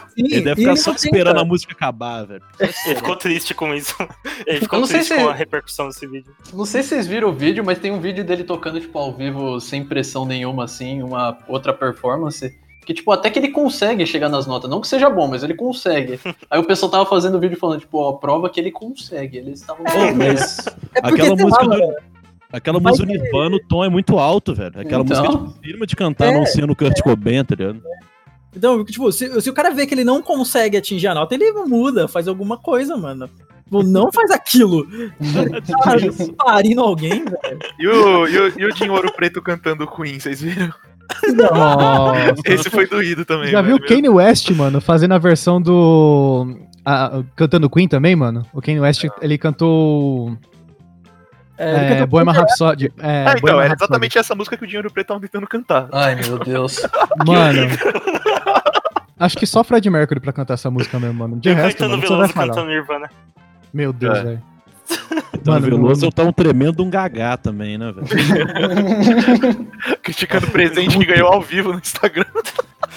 [0.15, 2.43] Sim, Ele deve ficar ele só esperando a música acabar, velho.
[2.59, 3.95] Ele ficou triste com isso.
[4.45, 6.31] Ele ficou triste se- com a repercussão desse vídeo.
[6.53, 9.13] Não sei se vocês viram o vídeo, mas tem um vídeo dele tocando, tipo, ao
[9.15, 12.55] vivo, sem pressão nenhuma, assim, uma outra performance.
[12.87, 14.69] Que, tipo, até que ele consegue chegar nas notas.
[14.69, 16.17] Não que seja bom, mas ele consegue.
[16.49, 19.39] Aí o pessoal tava fazendo vídeo falando, tipo, ó, prova que ele consegue.
[19.39, 19.83] Eles estavam.
[19.83, 21.95] Pô, mas É aquela música lá, do, mano,
[22.49, 24.79] aquela música do Nirvana, o tom é muito alto, velho.
[24.79, 25.21] Aquela Então.
[25.21, 27.81] música é dificílima de cantar É, não sendo o Kurt Cobain, tá ligado?
[28.55, 31.51] Então, tipo, se, se o cara vê que ele não consegue atingir a nota, ele
[31.51, 33.29] muda, faz alguma coisa, mano.
[33.65, 34.87] Tipo, não faz aquilo.
[35.83, 35.99] Cara,
[36.39, 37.59] parindo alguém, velho.
[37.77, 40.73] E o, e, o, e o Dinho Ouro Preto cantando Queen, vocês viram?
[41.35, 42.41] Nossa.
[42.45, 43.49] Esse foi doído também.
[43.49, 43.81] Já viu o.
[43.81, 46.57] Kanye West, mano, fazendo a versão do.
[46.85, 48.45] a- cantando Queen também, mano?
[48.53, 50.37] O Kanye West, ele cantou.
[51.57, 52.93] É, ele É, cantou- Bohemian Rhapsody.
[52.99, 53.73] É, É, então, é Rhapsody.
[53.83, 55.87] exatamente essa música que o Dinho Ouro Preto tava tentando cantar.
[55.91, 56.81] Ai, meu Deus.
[57.25, 57.61] Mano.
[59.19, 61.39] Acho que só Fred Mercury pra cantar essa música mesmo, mano.
[61.39, 62.47] De resto, mano, você vai Veloso falar.
[62.49, 63.09] cantando Nirvana.
[63.73, 64.23] Meu Deus, É.
[64.23, 64.41] velho.
[65.33, 68.07] Então, Mano, Veloso não- tá um tremendo um gagá também, né, velho?
[70.01, 72.25] Criticando o presente que ganhou ao vivo no Instagram.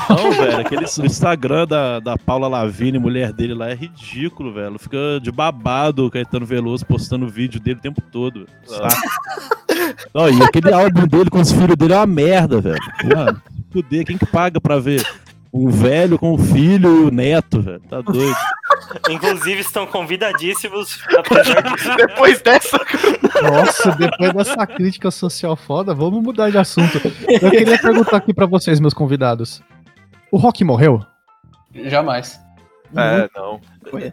[0.09, 4.79] Não, velho, aquele o Instagram da, da Paula Lavigne, mulher dele lá, é ridículo, velho.
[4.79, 8.47] Fica de babado o Caetano Veloso postando vídeo dele o tempo todo.
[8.65, 8.97] Saco.
[10.15, 12.81] Não, e aquele álbum dele com os filhos dele é uma merda, velho.
[13.15, 15.05] Mano, fuder, quem que paga pra ver?
[15.53, 17.81] Um velho com um filho e o neto, velho.
[17.89, 18.35] Tá doido.
[19.11, 21.01] Inclusive, estão convidadíssimos.
[21.97, 22.79] Depois dessa,
[23.43, 27.01] Nossa, depois dessa crítica social foda, vamos mudar de assunto.
[27.29, 29.63] Eu queria perguntar aqui pra vocês, meus convidados.
[30.31, 31.05] O Rock morreu?
[31.75, 32.41] Jamais.
[32.97, 33.61] É, não.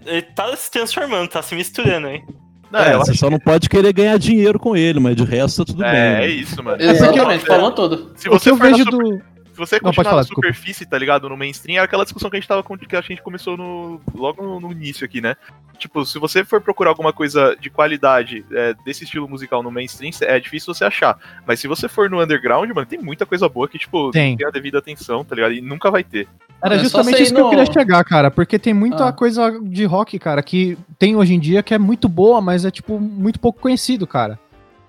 [0.05, 2.23] Ele tá se transformando, tá se misturando, hein?
[2.71, 5.71] Não, é, você só não pode querer ganhar dinheiro com ele, mas de resto tá
[5.71, 5.99] tudo é, bem.
[6.01, 6.27] é né?
[6.27, 6.81] isso, mano.
[6.81, 8.11] Exatamente, É, falou tudo.
[8.15, 9.21] Se o que você eu vejo super- do.
[9.57, 10.47] Se você Não, continuar falar, na desculpa.
[10.47, 11.27] superfície, tá ligado?
[11.27, 13.99] No mainstream, é aquela discussão que a gente tava com, que a gente começou no,
[14.13, 15.35] logo no, no início aqui, né?
[15.79, 20.11] Tipo, se você for procurar alguma coisa de qualidade é, desse estilo musical no mainstream,
[20.21, 21.17] é difícil você achar.
[21.45, 24.31] Mas se você for no underground, mano, tem muita coisa boa que, tipo, Tem.
[24.31, 25.53] não tem a devida atenção, tá ligado?
[25.53, 26.27] E nunca vai ter.
[26.63, 28.29] Era É justamente isso que eu no- queria chegar, cara.
[28.29, 29.11] Porque tem muita Ah.
[29.11, 32.69] coisa de rock, cara, que tem hoje em dia que é muito boa, mas é,
[32.69, 34.39] tipo, muito pouco conhecido, cara.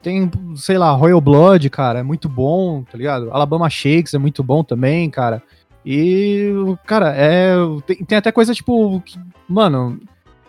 [0.02, 3.30] Tem, sei lá, Royal Blood, cara, é muito bom, tá ligado?
[3.32, 5.42] Alabama Shakes é muito bom também, cara.
[5.84, 6.52] E,
[6.86, 7.54] cara, é.
[7.86, 9.00] Tem, tem até coisa tipo.
[9.00, 10.00] que- mano,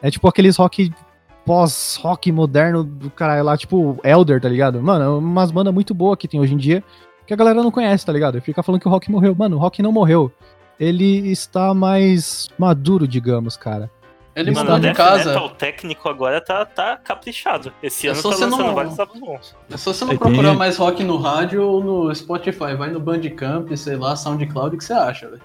[0.01, 0.91] é tipo aqueles rock
[1.45, 4.81] pós-rock moderno do caralho lá, tipo Elder, tá ligado?
[4.81, 6.83] Mano, é umas bandas muito boas que tem hoje em dia
[7.25, 8.41] que a galera não conhece, tá ligado?
[8.41, 9.35] Fica falando que o rock morreu.
[9.35, 10.31] Mano, o rock não morreu
[10.79, 13.91] ele está mais maduro, digamos, cara.
[14.39, 15.33] Ele mandou Mano, o de casa.
[15.33, 17.73] Metal técnico agora tá, tá caprichado.
[17.83, 19.55] Esse É ano só tá você lançando não- vários álbuns bons.
[19.71, 22.73] É só você não Aí procurar tem- mais rock no rádio ou no Spotify.
[22.77, 25.41] Vai no Bandcamp, sei lá, SoundCloud, o que você acha, velho?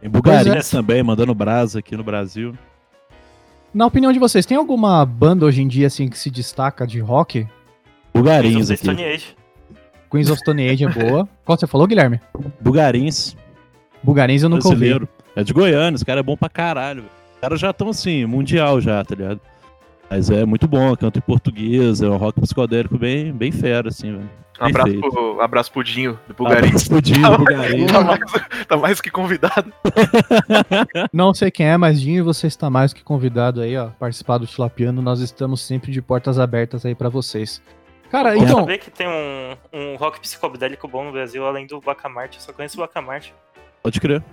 [0.00, 0.76] Tem Bugarins é.
[0.76, 2.54] também, mandando brasa aqui no Brasil.
[3.74, 7.00] Na opinião de vocês, tem alguma banda hoje em dia assim que se destaca de
[7.00, 7.46] rock?
[8.14, 9.00] Bugarins Queens of the aqui.
[9.00, 9.36] Stone Age.
[10.10, 11.28] Queens of Stone Age é boa.
[11.44, 12.20] Qual você falou, Guilherme?
[12.60, 13.36] Bugarins,
[14.02, 14.78] Bugarins eu nunca ouvi.
[14.78, 15.08] brasileiro.
[15.36, 17.02] É de Goiânia, os caras é bom pra caralho.
[17.02, 17.12] velho.
[17.38, 19.40] Os caras já estão assim, mundial já, tá ligado?
[20.10, 24.10] Mas é muito bom, canta em português, é um rock psicodélico bem, bem fera, assim,
[24.10, 24.30] velho.
[24.60, 25.10] Um abraço Perfeito.
[25.10, 26.66] pro, abraço pro Dinho, do Bulgarim.
[26.66, 27.92] Abraço pro Dinho, Bugarins.
[27.92, 28.20] Tá mais,
[28.66, 29.72] tá mais que convidado.
[31.12, 34.48] Não sei quem é, mas Dinho, você está mais que convidado aí, ó, participar do
[34.48, 35.00] Tilapiano.
[35.00, 37.62] Nós estamos sempre de portas abertas aí pra vocês.
[38.10, 41.80] Cara, Bom então, saber que tem um, um rock psicodélico bom no Brasil, além do
[41.80, 42.38] Bacamarte.
[42.38, 43.32] Eu só conheço o Bacamarte.
[43.80, 44.24] Pode crer.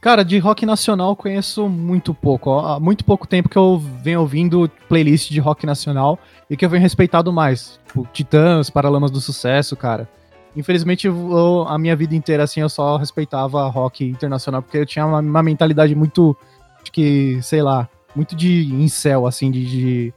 [0.00, 2.50] Cara, de rock nacional conheço muito pouco.
[2.50, 2.74] ó.
[2.76, 6.70] Há muito pouco tempo que eu venho ouvindo playlist de rock nacional e que eu
[6.70, 7.78] venho respeitado mais.
[7.86, 10.08] Tipo, Titãs, Paralamas do Sucesso, cara.
[10.56, 15.06] Infelizmente, eu- a minha vida inteira, assim, eu só respeitava rock internacional, porque eu tinha
[15.06, 16.36] uma, uma mentalidade muito,
[16.82, 20.14] acho que, sei lá, muito de incel, assim, de, de-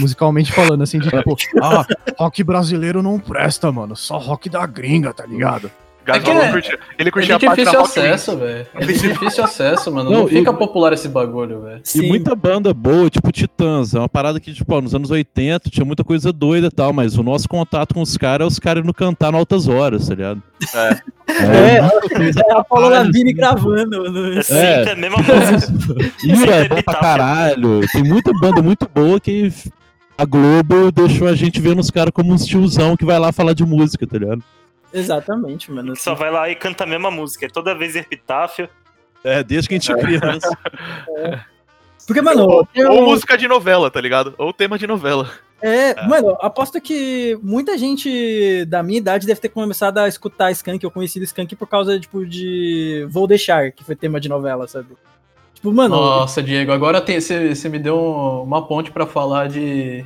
[0.00, 1.84] musicalmente falando, assim, de tipo, ah,
[2.18, 5.70] rock brasileiro não presta, mano, só rock da gringa, tá ligado?
[6.04, 8.66] Gato É é- curtia- ele É curtia de a parte da difícil acesso, velho.
[8.74, 10.10] É de difícil acesso, mano.
[10.10, 11.80] Não, Não, fica e- popular esse bagulho, velho.
[11.84, 12.08] E Sim.
[12.08, 13.94] muita banda boa, tipo Titãs.
[13.94, 16.92] É uma parada que, tipo, ó, nos anos 80 tinha muita coisa doida e tal,
[16.92, 20.08] mas o nosso contato com os caras é os caras indo cantar em altas horas,
[20.08, 20.42] tá ligado?
[20.74, 20.98] É.
[21.76, 23.34] É, muita coisa É a Paula Lavigne assim.
[23.34, 24.10] gravando.
[24.10, 24.42] No...
[24.42, 26.12] Sim, é a mesma música.
[26.22, 27.80] Ira é bom pra caralho.
[27.90, 29.50] Tem muita banda muito boa que
[30.18, 33.54] a Globo deixou a gente vendo os caras como uns tiozão que vai lá falar
[33.54, 34.42] de música, tá ligado?
[34.94, 35.94] Exatamente, mano.
[35.96, 37.46] Só vai lá e canta a mesma música.
[37.46, 38.68] É toda vez epitáfio.
[39.24, 40.58] É, desde que a gente é criança.
[42.06, 44.34] Porque, mano, Ou, eu- ou música de novela, tá ligado?
[44.38, 45.30] Ou tema de novela.
[45.62, 50.84] É, mano, aposto que muita gente da minha idade deve ter começado a escutar Skank,
[50.84, 54.68] eu conheci o Skank por causa, tipo, de Vou Deixar, que foi tema de novela,
[54.68, 54.88] sabe?
[55.54, 60.04] Tipo, mano, Nossa, Diego, agora você você me deu um- uma ponte pra falar de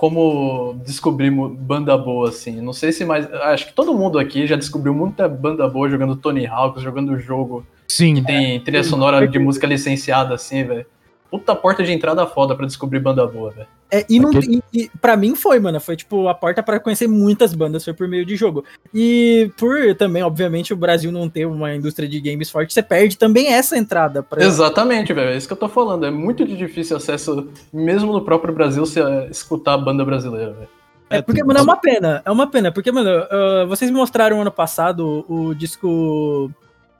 [0.00, 2.62] como descobrir banda boa, assim.
[2.62, 3.30] Não sei se mais.
[3.34, 7.66] Acho que todo mundo aqui já descobriu muita banda boa jogando Tony Hawk, jogando jogo
[7.86, 10.86] Sim, que tem trilha sonora de música licenciada, assim, velho.
[11.30, 13.68] Puta porta de entrada foda pra descobrir banda boa, velho.
[13.90, 16.78] É, e, não, Aquele- e, e pra mim foi, mano, foi tipo a porta pra
[16.78, 18.64] conhecer muitas bandas, foi por meio de jogo.
[18.94, 23.18] E por também, obviamente, o Brasil não ter uma indústria de games forte, você perde
[23.18, 25.30] também essa entrada pra Exatamente, velho.
[25.30, 26.06] É isso que eu tô falando.
[26.06, 30.68] É muito difícil acesso, mesmo no próprio Brasil, você eh, escutar a banda brasileira, velho.
[31.10, 32.22] É porque, mano, é uma pena.
[32.24, 32.70] É uma pena.
[32.70, 36.50] Porque, mano, ah, vocês me mostraram ano passado o disco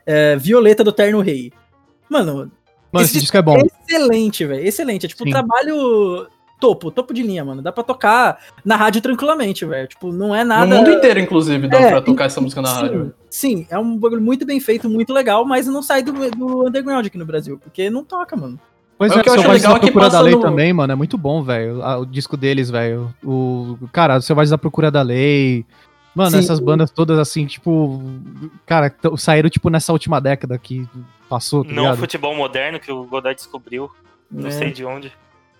[0.05, 1.53] é, Violeta do Terno Rei.
[2.09, 2.35] Mano,
[2.93, 3.57] mano, esse esse disco é bom.
[3.87, 4.67] excelente, velho.
[4.67, 5.07] Excelente.
[5.07, 5.31] É tipo Sim.
[5.31, 6.27] trabalho
[6.61, 7.63] topo, topo de linha, mano.
[7.63, 9.89] Dá pra tocar na rádio tranquilamente, velho.
[9.89, 10.67] Tipo, não é nada.
[10.67, 13.15] No mundo inteiro, inclusive, dá É, pra tocar essa música na sim, rádio.
[13.31, 17.07] Sim, é um bagulho muito bem feito, muito legal, mas não sai do, do underground
[17.07, 18.61] aqui no Brasil, porque não toca, mano.
[18.99, 20.35] Pois Mas é, o que eu acho legal da é que Procura da passa Lei
[20.35, 21.81] no- também, mano, é muito bom, velho.
[22.01, 23.15] O disco deles, velho.
[23.25, 25.65] O cara, Selvagens da Procura da Lei.
[26.15, 26.39] Mano, Sim.
[26.41, 28.03] essas bandas todas assim, tipo,
[28.67, 30.87] cara, saíram tipo nessa última década que
[31.31, 31.99] passou, tá Não o ligado?
[31.99, 33.89] futebol moderno que o Godoy descobriu.
[34.31, 34.51] Não É.
[34.51, 35.11] sei de onde.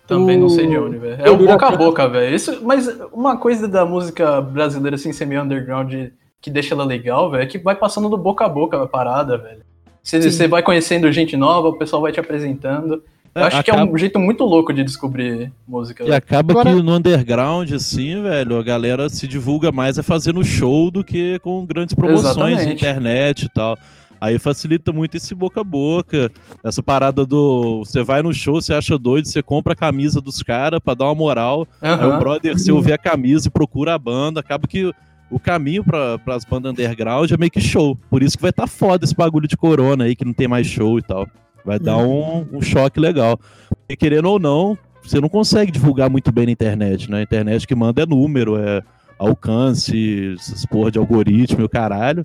[0.07, 1.17] Também não sei de O- onde, velho.
[1.21, 2.35] É o boca a boca, velho.
[2.35, 5.93] Isso, mas uma coisa da música brasileira, assim, ser meio underground,
[6.41, 9.37] que deixa ela legal, velho, é que vai passando do boca a boca a parada,
[9.37, 9.61] velho.
[10.03, 13.03] Você, vai conhecendo gente nova, o pessoal vai te apresentando.
[13.33, 16.03] Eu É, acho que é acaba- um jeito muito louco de descobrir música.
[16.03, 16.17] E velho.
[16.17, 20.91] acaba Agora- que no underground, assim, velho, a galera se divulga mais é fazendo show
[20.91, 22.73] do que com grandes promoções na Exatamente.
[22.73, 23.77] internet e tal.
[24.21, 26.31] Aí facilita muito esse boca a boca.
[26.63, 27.79] Essa parada do.
[27.79, 31.05] Você vai no show, você acha doido, você compra a camisa dos caras pra dar
[31.05, 31.67] uma moral.
[31.81, 34.93] Aí o brother, você ouvir a camisa e procura a banda, acaba que
[35.31, 37.97] o caminho para as bandas underground é meio que show.
[38.11, 40.47] Por isso que vai estar tá foda esse bagulho de corona aí, que não tem
[40.47, 41.27] mais show e tal.
[41.65, 43.39] Vai dar um, um choque legal.
[43.69, 47.19] Porque querendo ou não, você não consegue divulgar muito bem na internet, né?
[47.19, 48.83] A internet que manda é número, é
[49.17, 52.23] alcance, essas porra de algoritmo e o caralho.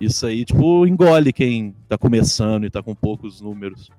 [0.00, 3.90] Isso aí, tipo, engole quem tá começando e tá com poucos números.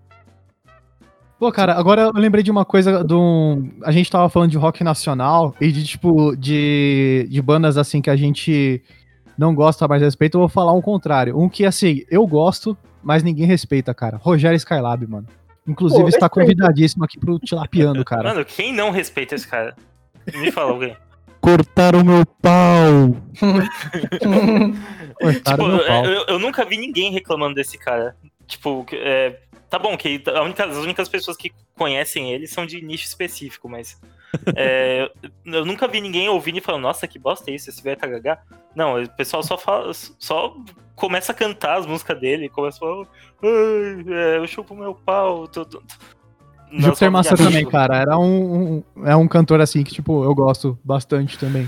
[1.39, 3.71] Pô, cara, agora eu lembrei de uma coisa de um...
[3.83, 8.09] A gente tava falando de rock nacional e de, tipo, de, de bandas, assim, que
[8.09, 8.81] a gente
[9.37, 10.35] não gosta mais respeita.
[10.35, 11.39] Eu vou falar um contrário.
[11.39, 14.17] Um que, assim, eu gosto, mas ninguém respeita, cara.
[14.17, 15.27] Rogério Skylab, mano.
[15.67, 16.47] Inclusive, Pô, está respeito.
[16.47, 18.29] convidadíssimo aqui pro Tilapiano, cara.
[18.29, 19.75] Mano, quem não respeita esse cara?
[20.33, 20.95] Me fala alguém.
[21.47, 23.15] Cortaram meu pau!
[25.17, 26.05] Cortaram Tipo, meu pau.
[26.05, 28.17] eu, eu nunca vi ninguém reclamando desse cara.
[28.45, 32.81] Tipo, é, Tá bom, que a única- as únicas pessoas que conhecem ele são de
[32.81, 33.97] nicho específico, mas.
[34.57, 35.09] é,
[35.45, 38.07] eu nunca vi ninguém ouvindo e falando, nossa, que bosta é isso, esse velho tá
[38.07, 38.39] gaga.
[38.75, 40.55] Não, o pessoal só fala, só
[40.95, 43.07] começa a cantar as músicas dele, começa a falar,
[43.43, 45.49] ai, é, eu chupo meu pau.
[46.69, 46.81] Tudo.
[46.81, 47.97] Júpiter Massa também, cara.
[47.97, 51.67] Era um, um- é um cantor assim que, tipo, eu gosto bastante também.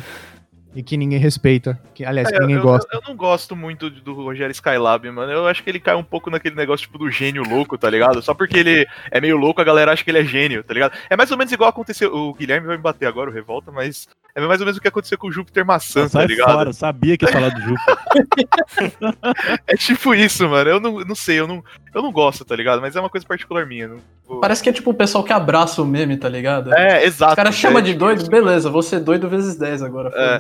[0.75, 1.79] E que ninguém respeita.
[1.95, 2.88] Que, aliás, É, que ninguém eu, gosta.
[2.93, 5.32] eu- eu não gosto muito do Rogério Skylab, mano.
[5.32, 8.21] Eu acho que ele cai um pouco naquele negócio tipo do gênio louco, tá ligado?
[8.21, 10.93] Só porque ele é meio louco, a galera acha que ele é gênio, tá ligado?
[11.10, 12.13] É mais ou menos igual aconteceu.
[12.15, 14.88] O Guilherme vai me bater agora, o Revolta, mas é mais ou menos o que
[14.88, 16.51] aconteceu com o Júpiter Maçã, tá ligado?
[16.53, 17.97] fora, sabia que ia falar do Júpiter.
[19.67, 20.69] É tipo isso, mano.
[20.69, 22.82] Eu não, não sei, eu não, eu não gosto, tá ligado?
[22.82, 23.88] Mas é uma coisa particular minha.
[23.88, 26.73] não vou- Parece que é tipo o pessoal que abraça o meme, tá ligado?
[26.73, 27.32] É, exato.
[27.32, 30.12] Os caras é, chamam de doido, beleza, vou ser doido vezes 10 agora.
[30.15, 30.38] É.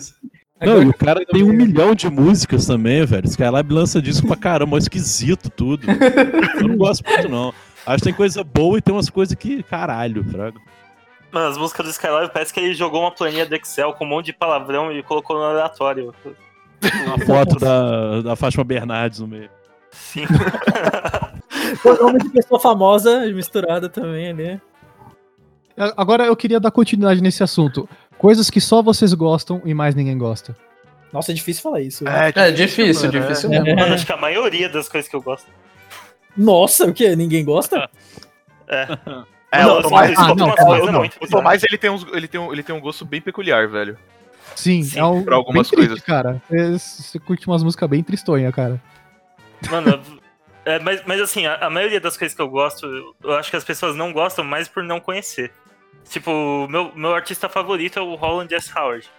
[0.61, 3.25] Não, e o cara tem um milhão de músicas também, velho.
[3.25, 5.87] Skylab lança disco pra caramba, é esquisito tudo.
[6.59, 7.53] Eu não gosto muito, não.
[7.85, 10.59] Acho que tem coisa boa e tem umas coisas que, caralho, fraga.
[11.31, 14.07] Mano, as músicas do Skylab parece que ele jogou uma planilha do Excel com um
[14.07, 16.13] monte de palavrão e colocou no aleatório.
[17.05, 19.49] Uma foto da, da Fátima Bernardes no meio.
[19.91, 20.25] Sim.
[21.83, 24.61] O nome de pessoa famosa misturada também ali.
[25.95, 27.87] Agora eu queria dar continuidade nesse assunto.
[28.19, 30.55] Coisas que só vocês gostam e mais ninguém gosta.
[31.11, 32.03] Nossa, é difícil falar isso.
[32.07, 33.59] É difícil, mano, difícil é.
[33.61, 33.79] mesmo.
[33.79, 35.47] Mano, acho que a maioria das coisas que eu gosto.
[36.37, 37.15] Nossa, o quê?
[37.15, 37.89] Ninguém gosta?
[39.51, 41.01] É, Não, o Tomás, ah, não, não, não.
[41.01, 41.27] o.
[41.27, 43.97] Tomás ele, tem uns, ele, tem um, ele tem um gosto bem peculiar, velho.
[44.55, 45.23] Sim, Sim, é um.
[45.23, 46.05] pra algumas bem triste, coisas.
[46.05, 46.39] cara.
[46.51, 48.79] É, Você curte umas músicas bem tristonhas, cara.
[49.71, 49.99] Mano,
[50.65, 52.85] é, mas, mas assim, a, a maioria das coisas que eu gosto,
[53.23, 55.51] eu acho que as pessoas não gostam mais por não conhecer.
[56.09, 58.71] Tipo, o meu, meu artista favorito é o Holland S.
[58.75, 59.09] Howard.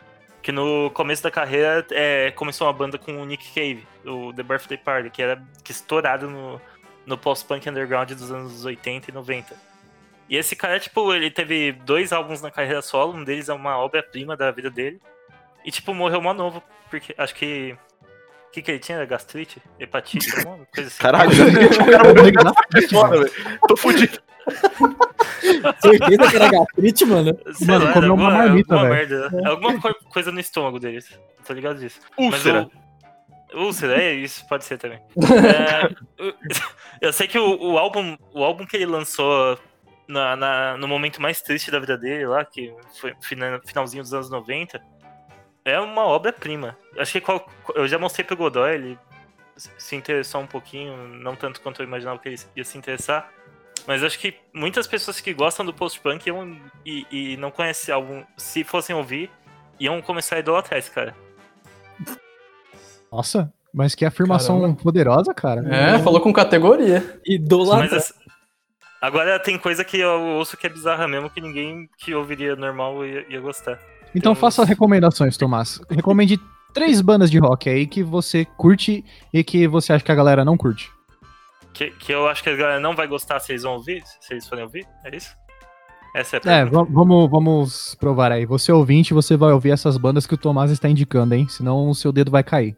[0.43, 4.43] Que no começo da carreira é, começou uma banda com o Nick Cave, o The
[4.43, 6.61] Birthday Party, que era que estourado no,
[7.05, 9.55] no post-punk underground dos anos 80 e 90.
[10.31, 13.77] E esse cara, tipo, ele teve dois álbuns na carreira solo, um deles é uma
[13.79, 15.01] obra-prima da vida dele.
[15.65, 17.77] E, tipo, morreu mó novo, porque acho que.
[18.49, 18.97] O que, que ele tinha?
[18.99, 19.61] Era gastrite?
[19.79, 20.31] Hepatite?
[20.39, 20.99] alguma coisa assim.
[20.99, 22.33] Caralho, o cara morreu
[22.75, 23.59] de foda, velho.
[23.67, 24.21] Tô fudido.
[25.81, 27.37] Certeza que era gastrite, mano.
[27.53, 29.31] Sei Mano, lá, comeu era uma alguma, marmita, alguma merda.
[29.49, 31.19] Alguma co- coisa no estômago deles.
[31.47, 32.01] Tô ligado disso.
[32.19, 32.69] Úlcera.
[33.55, 35.01] o- Úlcera, é isso, pode ser também.
[36.21, 36.29] É,
[37.01, 39.59] eu- sei que o, o álbum, o álbum que ele lançou
[40.07, 44.13] na, na- no momento mais triste da vida dele, lá, que foi fina- finalzinho dos
[44.15, 44.81] anos 90,
[45.65, 46.77] é uma obra-prima.
[46.99, 48.99] Acho que qual- eu já mostrei pro Godoy, ele
[49.57, 53.31] se interessou um pouquinho, não tanto quanto eu imaginava que ele ia se interessar.
[53.87, 58.23] Mas acho que muitas pessoas que gostam do post-punk iam- e, e não conhecem álbum,
[58.37, 59.31] se fossem ouvir,
[59.79, 61.15] iam começar a idolatrar esse cara.
[63.11, 64.83] Nossa, mas que afirmação Caramba.
[64.83, 65.63] poderosa, cara.
[65.75, 67.21] É, falou com categoria.
[67.27, 67.85] Idolatra.
[67.85, 68.15] Mas assim,
[69.01, 73.05] agora tem coisa que eu ouço que é bizarra mesmo, que ninguém que ouviria normal
[73.05, 73.79] ia, ia gostar.
[74.15, 75.81] Então faça recomendações, Tomás.
[75.91, 76.39] Recomende
[76.73, 80.45] três bandas de rock aí que você curte e que você acha que a galera
[80.45, 80.91] não curte.
[81.73, 84.33] Que, que eu acho que a galera não vai gostar se eles vão ouvir, se
[84.35, 85.35] eles forem ouvir, é isso?
[86.15, 86.85] Essa é a É, pergunta.
[86.85, 88.45] va- vamos, vamos provar aí.
[88.45, 91.47] Você ouvinte, você vai ouvir essas bandas que o Tomás está indicando, hein?
[91.49, 92.77] Senão o seu dedo vai cair.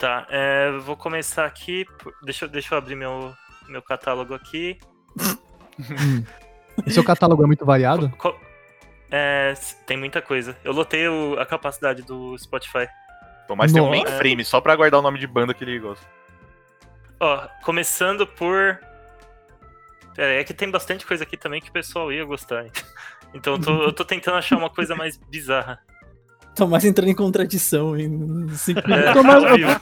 [0.00, 1.86] Tá, é, vou começar aqui.
[2.24, 3.32] Deixa, eu- deixa eu abrir meu,
[3.68, 4.78] meu catálogo aqui.
[6.86, 8.08] E seu catálogo é muito variado?
[8.16, 8.34] Co-
[9.10, 9.52] é,
[9.86, 10.56] tem muita coisa.
[10.64, 12.86] Eu lotei o- a capacidade do Spotify.
[13.46, 14.04] Tomás tem um Nossa.
[14.10, 16.06] mainframe só pra guardar o nome de banda que ele gosta.
[17.20, 18.78] Ó, começando por.
[20.14, 22.66] Pera aí, é que tem bastante coisa aqui também que o pessoal ia gostar.
[23.34, 25.78] Então eu tô, eu tô tentando achar uma coisa mais bizarra.
[26.56, 27.96] Tomás entrando em contradição.
[27.96, 28.48] Em...
[28.56, 29.12] cinco É.
[29.12, 29.80] Tomás- ao vivo.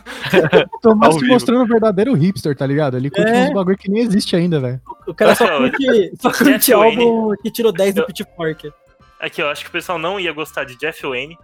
[0.82, 1.32] Tomás Ao te vivo.
[1.32, 2.96] mostrando o verdadeiro hipster, tá ligado?
[2.98, 3.44] Ele curte É.
[3.44, 4.80] uns bagulho que nem existe ainda, velho.
[5.06, 7.02] O cara só curte, só curte Wayne.
[7.02, 8.70] álbum que tirou 10 do Eu- Pitchfork.
[9.18, 11.36] Aqui, eu acho que o pessoal não ia gostar de Jeff Wayne.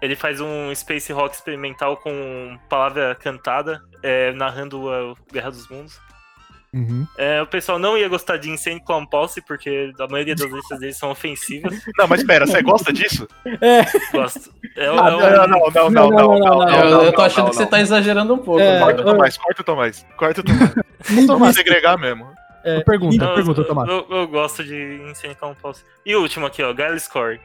[0.00, 5.98] Ele faz um space rock experimental com palavra cantada, é, narrando a Guerra dos Mundos.
[6.72, 7.06] Uhum.
[7.16, 10.78] É, o pessoal não ia gostar de Insane Clown Posse, porque a maioria das letras
[10.78, 11.74] deles são ofensivas.
[11.96, 13.26] Não, mas pera, você gosta disso?
[14.12, 14.52] Gosto.
[14.76, 17.18] É, Ah, é não, um- não, não, não, não, não, não, não, eu, eu tô
[17.18, 17.70] não, achando não, que você não.
[17.70, 18.60] tá exagerando um pouco.
[18.60, 18.78] É?
[18.80, 20.06] Corta o Tomás, corta o Tomás.
[20.16, 20.74] Corta o Tomás.
[21.26, 22.28] Tomás, segregar mesmo.
[22.62, 23.88] É, Pergunta, Não, pergunta, Tomás.
[23.88, 25.82] eu, eu gosto de Insane Clown Posse.
[26.04, 27.40] E o último aqui, ó, Guile Score.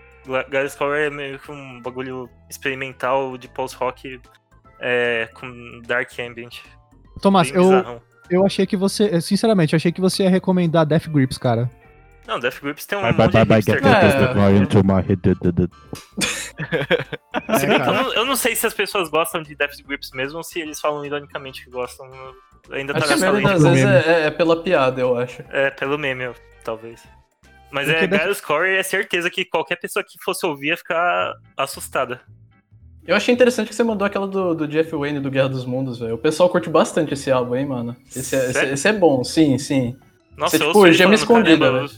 [0.50, 4.19] Guile Score é meio que um bagulho experimental de post-rock
[4.80, 6.60] é, com dark ambient.
[7.21, 8.02] Tomás, Bem eu, bizarrão.
[8.30, 9.21] eu achei que você.
[9.21, 11.69] Sinceramente, eu achei que você ia recomendar Death Grips, cara.
[12.28, 13.84] Não, Death Grips tem um Bye bye monte bye de bye get
[17.50, 17.65] É.
[17.65, 20.62] eu, não, eu não sei se as pessoas gostam de Death Grips mesmo ou se
[20.62, 22.10] eles falam ironicamente que gostam.
[22.71, 25.44] Ainda tá Acho a nessa das vezes é, é pela piada, eu acho.
[25.50, 26.32] É, pelo meme,
[26.63, 27.04] talvez.
[27.74, 28.42] Mas Porque é Death- Gaius
[28.78, 32.21] é certeza que qualquer pessoa que fosse ouvir ia ficar assustada.
[33.06, 35.98] Eu achei interessante que você mandou aquela do, do Jeff Wayne do Guerra dos Mundos,
[35.98, 36.13] velho.
[36.13, 37.96] O pessoal curte bastante esse álbum, hein, mano.
[38.15, 39.98] Esse é, esse, esse é bom, sim, sim.
[40.38, 41.86] Nossa, Você, eu tipo, ele gema escondida, velho.
[41.86, 41.90] eu-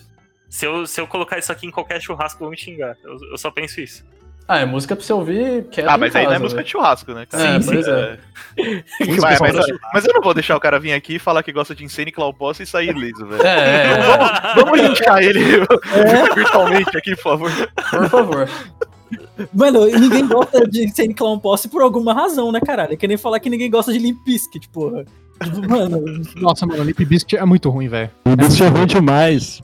[0.49, 2.95] se, eu, se eu colocar isso aqui em qualquer churrasco, vão me xingar.
[3.03, 4.05] Eu, eu só penso isso.
[4.47, 6.65] Ah, é música pra você ouvir quieto Ah, mas aí não é música velho.
[6.65, 7.53] de churrasco, né, cara?
[7.53, 8.19] Sim, Sim, pois é.
[9.19, 11.75] Mas, mas, mas eu não vou deixar o cara vir aqui e falar que gosta
[11.75, 13.43] de Insane Clown Posse e sair ileso, velho.
[13.45, 14.55] É, é, é.
[14.55, 15.39] Vamos linchar ele
[16.35, 17.51] virtualmente aqui, por favor.
[17.89, 18.49] por favor.
[19.53, 22.93] Mano, e ninguém gosta de Insane Clown Posse por alguma razão, né, caralho?
[22.93, 25.03] É que nem falar que ninguém gosta de Limp Bizkit, porra.
[25.43, 26.01] Tipo, Mano,
[26.37, 28.09] Nossa, mano, Limp Bizkit é muito ruim, velho.
[28.25, 29.61] O bicho é ruim demais.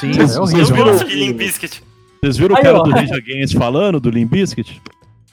[0.00, 0.66] Sim, é Eu horrível.
[0.74, 1.82] viram- gosto de Limp Bizkit.
[2.24, 2.82] Vocês viram Aí, o cara ó.
[2.84, 4.80] do Rage Against falando do Limp Bizkit?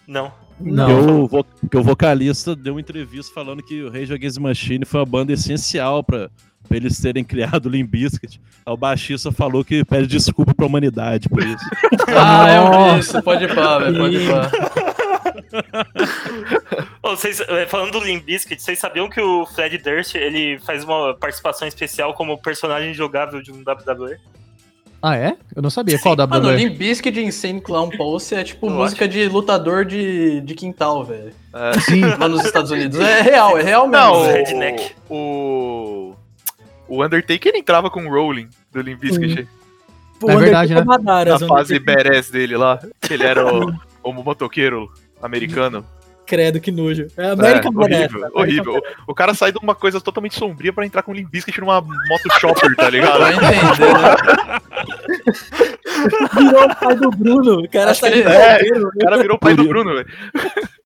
[0.07, 0.31] Não.
[0.59, 0.87] Não.
[0.87, 4.85] Que, o, vo- que o vocalista deu uma entrevista falando que o Rage Against Machine
[4.85, 6.31] foi uma banda essencial pra,
[6.67, 8.41] pra eles terem criado o Limp Bizkit.
[8.65, 11.63] Aí o baixista falou que pede desculpa pra humanidade por isso.
[12.11, 12.99] Ah, eu vi Nossa.
[12.99, 13.21] isso.
[13.21, 13.97] Pode ir pá, velho.
[13.99, 14.49] Pode ir pá.
[17.03, 20.83] Ô, vocês, é, falando do Limp Bizkit, vocês sabiam que o Fred Durst ele faz
[20.83, 24.17] uma participação especial como personagem jogável de um WWE?
[25.01, 25.37] Ah, é?
[25.55, 25.97] Eu não sabia.
[25.99, 26.55] Qual Mano, WWE?
[26.55, 31.05] Limp Bizkit de Insane Clown Pulse é tipo Eu música de lutador de, de quintal,
[31.05, 31.31] velho.
[31.85, 32.01] Sim.
[32.01, 32.99] Lá nos Estados Unidos.
[32.99, 34.05] É real, é real mesmo.
[34.05, 34.23] Não.
[34.23, 34.91] Redneck.
[35.09, 36.13] o,
[36.87, 39.47] o, Undertaker entrava com o Rolling do Limp Bizkit
[40.19, 40.83] pô, É verdade, né?
[40.83, 42.79] Na fase badass dele lá.
[43.09, 43.73] Ele era o,
[44.03, 44.91] o motoqueiro
[45.21, 45.85] americano.
[46.30, 47.07] Credo, que nojo.
[47.17, 48.13] É É, American Badass.
[48.13, 48.82] horrível, horrível.
[49.07, 51.59] O, o cara sai de uma coisa totalmente sombria pra entrar com o Limp Bizkit
[51.59, 53.19] numa moto chopper, tá ligado?
[53.19, 54.59] Vai entender, né?
[56.33, 57.59] Virou o pai do Bruno.
[57.61, 58.59] O cara saiu ele- É.
[58.79, 60.07] O cara virou o pai do Bruno, velho.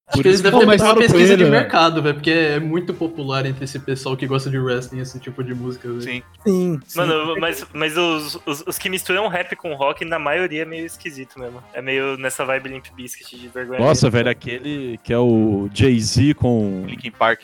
[0.05, 1.51] Acho que eles devem ter feito uma pesquisa de ele, velho.
[1.55, 5.43] mercado, velho, porque é muito popular entre esse pessoal que gosta de wrestling, esse tipo
[5.43, 6.01] de música, velho.
[6.03, 6.21] Sim.
[6.45, 6.99] Sim, sim.
[6.99, 10.85] Mano, mas, mas os, os, os que misturam rap com rock, na maioria é meio
[10.85, 11.63] esquisito mesmo.
[11.73, 13.79] É meio nessa vibe Limp Bizkit de vergonha.
[13.79, 17.41] Nossa, velho, aquele que é o Jay-Z com Linkin Park.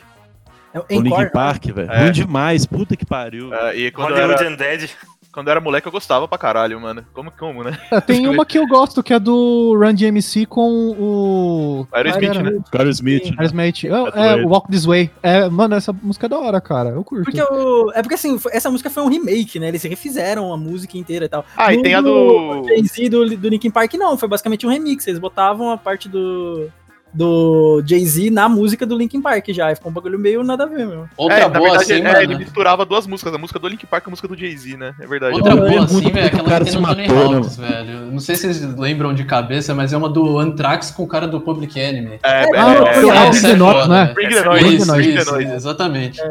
[0.71, 1.91] É o Linkin Encore, Park, velho.
[1.91, 2.03] É.
[2.03, 3.51] Ruim demais, puta que pariu.
[3.51, 4.95] É, e quando Hollywood era, Undead.
[5.39, 7.05] Quando eu era moleque, eu gostava pra caralho, mano.
[7.13, 7.77] Como, como, né?
[7.91, 10.69] É, Tem uma que eu gosto, que é do Run DMC com
[10.99, 11.87] o.
[11.91, 12.51] Aerosmith, Qual era?
[12.51, 12.59] né?
[12.71, 13.31] Cara Smith.
[13.37, 13.85] Aerosmith.
[13.85, 14.45] É, É é.
[14.45, 15.09] Walk This Way.
[15.23, 16.89] É, mano, essa música é da hora, cara.
[16.89, 17.23] Eu curto.
[17.23, 19.69] Porque o, é porque assim, essa música foi um remake, né?
[19.69, 21.45] Eles refizeram a música inteira e tal.
[21.55, 22.63] Ah, e No tem a do.
[22.67, 25.07] Jay-Z do, do Linkin Park, não, foi basicamente um remix.
[25.07, 26.69] Eles botavam a parte do,
[27.13, 29.71] do Jay-Z na música do Linkin Park já.
[29.71, 31.07] E ficou um bagulho meio nada a ver, meu.
[31.17, 32.21] Outra É, boa verdade, assim, é, mano.
[32.21, 34.93] ele misturava duas músicas, a música do Linkin Park e a música do Jay-Z, né?
[34.99, 35.33] É verdade.
[35.35, 37.35] Outra Eu boa assim, velho, aquela cara que tem no Tony né?
[37.37, 38.11] Hawks, velho.
[38.11, 41.27] Não sei se vocês lembram de cabeça, mas é uma do Anthrax com o cara
[41.27, 42.19] do Public Enemy.
[42.23, 44.13] É, Ah, é, é, é, é, essa Bring the Noise, né?
[44.13, 45.53] Bring the é Noise.
[45.53, 46.21] exatamente.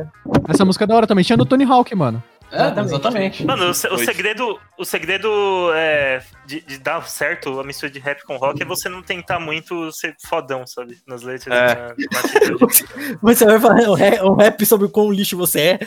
[0.49, 1.25] Essa música é da hora também.
[1.25, 2.23] Tinha do Tony Hawk, mano.
[2.51, 3.45] É, exatamente.
[3.45, 5.29] Mano, o, se- o segredo, o segredo
[5.75, 9.39] é, de, de dar certo a mistura de rap com rock é você não tentar
[9.39, 10.97] muito ser fodão, sabe?
[11.07, 11.55] Nas letras.
[11.55, 11.75] É.
[11.75, 13.19] na- na.
[13.23, 15.79] Você vai falar um rap, um rap sobre o quão lixo você é.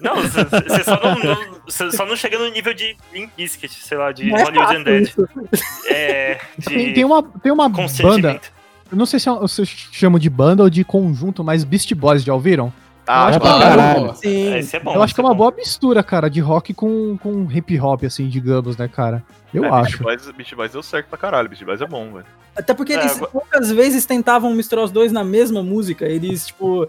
[0.00, 3.96] não, você só não, não- você só não chega no nível de Limp Bizkit, sei
[3.98, 5.14] lá, de é Hollywood Undead.
[5.86, 8.40] É, de Tem, tem uma, tem uma banda.
[8.90, 12.22] Eu não sei se é- vocês chamam de banda ou de conjunto, mas Beast Boys,
[12.24, 12.72] já ouviram?
[13.12, 13.58] Ah, Eu acho claro.
[13.58, 14.06] pra caralho.
[14.08, 14.14] pô.
[14.14, 14.46] Sim.
[14.52, 14.94] É, esse é bom.
[14.94, 15.38] eu acho que é esse uma bom.
[15.38, 19.24] boa mistura, cara, de rock com, com hip hop, assim, digamos, né, cara?
[19.52, 20.02] Eu É, acho.
[20.04, 21.48] Beast Boys, Beast Boys deu certo pra caralho.
[21.48, 22.26] Beast Boys é bom, velho.
[22.56, 26.04] Até porque É, eles agora- poucas vezes tentavam misturar os dois na mesma música.
[26.06, 26.88] Eles, tipo.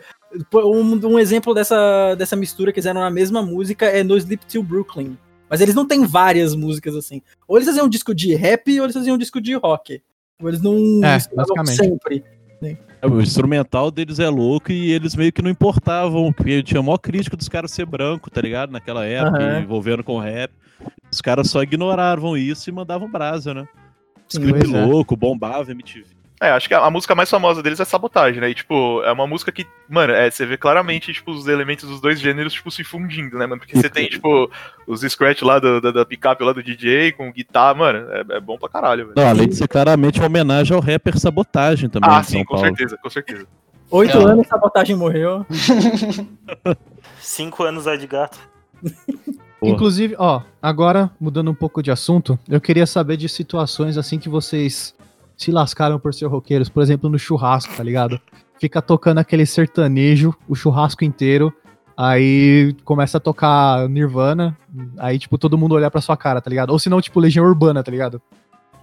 [0.53, 4.63] Um, um exemplo dessa, dessa mistura que fizeram na mesma música é no Sleep Till
[4.63, 5.17] Brooklyn.
[5.49, 7.21] Mas eles não têm várias músicas assim.
[7.47, 10.01] Ou eles faziam um disco de rap ou eles faziam um disco de rock.
[10.41, 11.75] Ou eles não É, misturavam basicamente.
[11.75, 12.23] sempre.
[12.63, 16.97] É, O instrumental deles é louco e eles meio que não importavam, porque tinha maior
[16.97, 18.71] crítica dos caras ser branco, tá ligado?
[18.71, 19.59] Naquela época, Aham.
[19.59, 20.51] envolvendo com rap.
[21.11, 23.67] Os caras só ignoravam isso e mandavam brasa, né?
[24.31, 24.85] Os pois é.
[24.85, 26.20] louco, bombava MTV.
[26.41, 28.49] É, acho que a, a música mais famosa deles é Sabotagem, né?
[28.49, 32.01] E, tipo, é uma música que, mano, é, você vê claramente, tipo, os elementos dos
[32.01, 33.59] dois gêneros, tipo, se fundindo, né, mano?
[33.61, 34.49] Porque você tem, tipo,
[34.87, 38.39] os scratch lá do, da, da picape lá do DJ, com guitarra, mano, é, é
[38.39, 39.13] bom pra caralho, velho.
[39.15, 42.09] Não, além de ser claramente uma homenagem ao rapper Sabotagem também.
[42.11, 42.65] Ah, sim, São com Paulo.
[42.69, 43.45] certeza, com certeza.
[43.91, 44.23] Oito É.
[44.23, 45.45] anos, sabotagem morreu.
[47.19, 48.39] Cinco anos lá de gato.
[48.81, 49.71] Porra.
[49.73, 54.27] Inclusive, ó, agora, mudando um pouco de assunto, eu queria saber de situações assim que
[54.29, 54.95] vocês
[55.41, 56.69] se lascaram por ser roqueiros.
[56.69, 58.19] Por exemplo, no churrasco, tá ligado?
[58.59, 61.53] Fica tocando aquele sertanejo, o churrasco inteiro.
[61.97, 64.57] Aí começa a tocar Nirvana,
[64.97, 66.69] aí, tipo, todo mundo olhar pra sua cara, tá ligado?
[66.69, 68.21] Ou se não, tipo, Legião Urbana, tá ligado?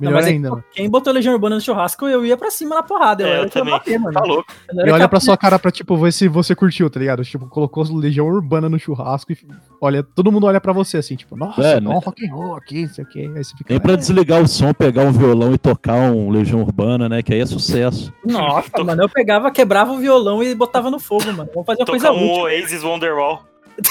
[0.01, 0.64] Não, Melhor mas é- ainda, mano.
[0.72, 3.24] Quem botou Legião Urbana no churrasco, eu ia pra cima na porrada.
[3.24, 3.74] É, eu era que ia também.
[3.74, 4.12] bater, mano.
[4.12, 4.53] Tá louco.
[4.72, 7.24] Não E olha pra sua cara pra, tipo, ver se você curtiu, tá ligado?
[7.24, 9.38] Tipo, colocou Legião Urbana no churrasco e
[9.80, 12.01] olha, todo mundo olha pra você assim, tipo, nossa, É, não, né?
[12.05, 13.20] rock and roll aqui, isso aqui.
[13.20, 13.72] Aí você fica.
[13.74, 17.22] Nem pra desligar o som, pegar um violão e tocar um Legião Urbana, né?
[17.22, 18.12] Que aí é sucesso.
[18.24, 21.49] Nossa, mano, eu pegava, quebrava o violão e botava no fogo, mano.
[21.53, 22.42] Vamos fazer uma coisa Tocar um útil.
[22.44, 23.42] Oasis Wonderwall.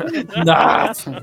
[0.44, 1.22] Nossa.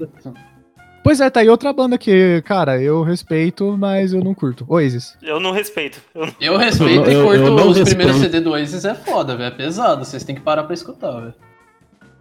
[1.08, 4.66] Pois é, tá aí outra banda que, cara, eu respeito, mas eu não curto.
[4.68, 5.18] Oasis.
[5.24, 6.01] Eu não respeito.
[6.14, 8.18] Eu não- Eu respeito Eu- e curto eu não os primeiros.
[8.18, 9.47] CD do Oasis, é foda, velho.
[9.47, 11.34] É pesado, vocês têm que parar pra escutar, velho.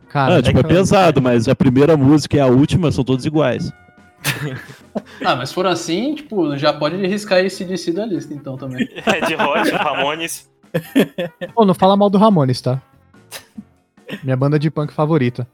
[0.09, 3.25] Cara, Ah, tipo, é cara, pesado, mas a primeira música e a última são todas
[3.25, 3.73] iguais.
[5.25, 8.87] Ah, mas se for assim, tipo, já pode riscar esse DC da lista, então também.
[9.05, 10.49] Red Hot, Ramones.
[11.57, 12.81] Pô, não fala mal do Ramones, tá?
[14.23, 15.45] Minha banda de punk favorita.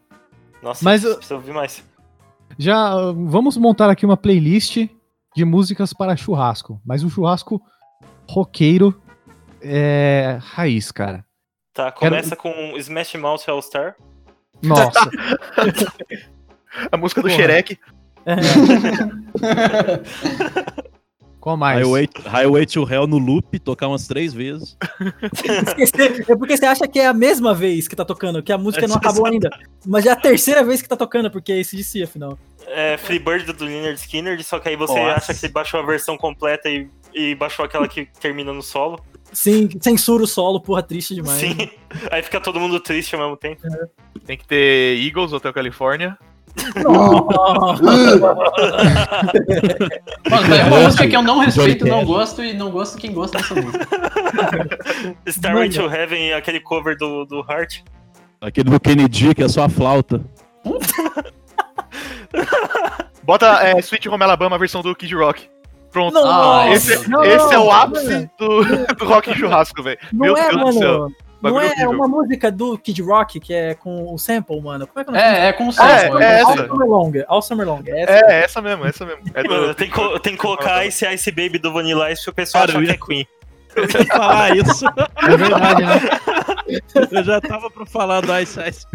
[0.61, 1.83] Nossa, Mas precisa ouvir mais.
[2.57, 4.87] Já uh, vamos montar aqui uma playlist
[5.35, 7.61] de músicas para churrasco, mas um churrasco
[8.29, 9.01] roqueiro
[9.61, 11.25] é raiz, cara.
[11.73, 13.95] Tá, começa com Smash Mouth All Star.
[14.61, 15.09] Nossa,
[16.91, 17.41] A música do Porra.
[17.41, 17.79] Shrek.
[21.43, 21.77] qual mais?
[21.85, 24.77] Highway, Highway to Hell no loop, tocar umas três vezes.
[25.77, 28.57] Esquecer- É porque você acha que é a mesma vez que tá tocando, que a
[28.57, 29.49] música não É, acabou ainda.
[29.85, 32.39] Mas é a terceira vez que tá tocando, porque é esse DC, afinal.
[32.65, 35.31] É Freebird do Leonard Skinner, só que aí você Nossa.
[35.31, 38.97] acha que baixou a versão completa e, e baixou aquela que termina no solo.
[39.33, 41.39] Sim, censura o solo, porra, triste demais.
[41.41, 41.57] Sim.
[42.09, 43.63] Aí fica todo mundo triste ao mesmo tempo.
[44.25, 46.17] Tem que ter Eagles, Hotel California.
[46.83, 47.83] Nossa.
[50.29, 53.37] Mano, é uma música que eu não respeito, não gosto e não gosto quem gosta
[53.37, 53.87] dessa música.
[55.25, 55.89] Starway Mano.
[55.89, 57.81] to Heaven e aquele cover do, do Heart.
[58.39, 60.21] Aquele do Kennedy, que é só a flauta.
[63.23, 65.49] Bota é, Sweet Home Alabama, a versão do Kid Rock.
[65.91, 66.17] Pronto.
[66.17, 68.63] Ah, esse, não, esse é o ápice do,
[68.97, 69.99] do rock em churrasco, velho.
[70.11, 71.07] Meu é, Deus do céu.
[71.51, 71.89] Não é horrível.
[71.91, 74.87] uma música do Kid Rock que é com o sample, mano.
[74.87, 75.27] Como é que é o nome?
[75.27, 76.61] É, é com o É, sample, é eu essa.
[76.61, 77.11] All Summer Long.
[77.27, 77.81] All Summer Long.
[77.87, 78.13] É essa.
[78.31, 79.21] É, essa mesmo, essa mesmo.
[79.33, 82.33] É do- tem, que co- tem que colocar esse Ice Baby do Vanilla Ice pro
[82.33, 83.27] pessoal Cara, achar eu que é Queen.
[83.75, 84.85] Eu ia falar isso.
[85.27, 86.79] É verdade, né?
[87.11, 88.85] Eu já tava pra falar do Ice Ice.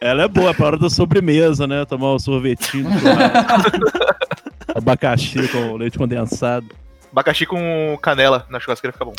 [0.00, 1.84] Ela é boa pra hora da sobremesa, né?
[1.86, 2.90] Tomar um sorvetinho.
[4.74, 6.66] Abacaxi com leite condensado.
[7.10, 9.14] Abacaxi com canela na churrasqueira fica bom.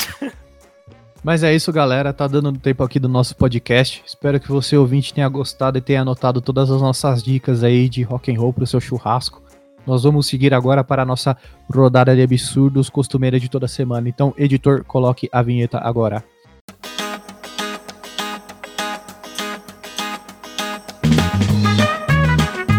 [1.26, 2.12] Mas é isso, galera.
[2.12, 4.00] Tá dando tempo aqui do nosso podcast.
[4.06, 8.04] Espero que você, ouvinte, tenha gostado e tenha anotado todas as nossas dicas aí de
[8.04, 9.42] rock and roll pro seu churrasco.
[9.84, 11.36] Nós vamos seguir agora para a nossa
[11.68, 14.08] rodada de absurdos costumeira de toda semana.
[14.08, 16.22] Então, editor, coloque a vinheta agora.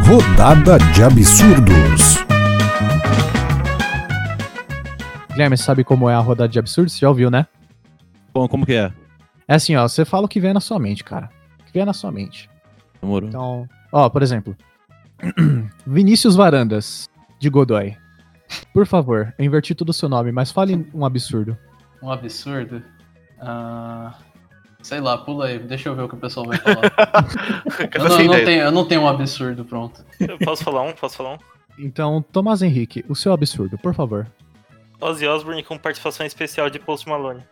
[0.06, 2.24] Rodada de absurdos.
[5.32, 6.94] Guilherme, sabe como é a rodada de absurdos?
[6.94, 7.46] Você já ouviu, né?
[8.38, 8.94] Bom, como que é?
[9.48, 9.88] É assim, ó.
[9.88, 11.28] Você fala o que vem na sua mente, cara.
[11.60, 12.48] O que vem na sua mente.
[13.02, 13.28] Demorou.
[13.28, 14.56] Então, ó, por exemplo,
[15.88, 17.10] Vinícius Varandas,
[17.40, 17.98] de Godoy.
[18.72, 21.58] Por favor, eu inverti todo o seu nome, mas fale um absurdo.
[22.00, 22.84] Um absurdo.
[23.42, 24.14] Ah,
[24.84, 26.92] sei lá, pula aí, deixa eu ver o que o pessoal vai falar.
[27.92, 30.06] eu, não, eu não tenho, eu não tenho um absurdo pronto.
[30.20, 30.94] Eu posso falar um?
[30.94, 31.38] Posso falar um?
[31.80, 34.28] Então, Tomás Henrique, o seu absurdo, por favor.
[35.02, 37.44] Ozzy Osbourne com participação especial de Post Malone.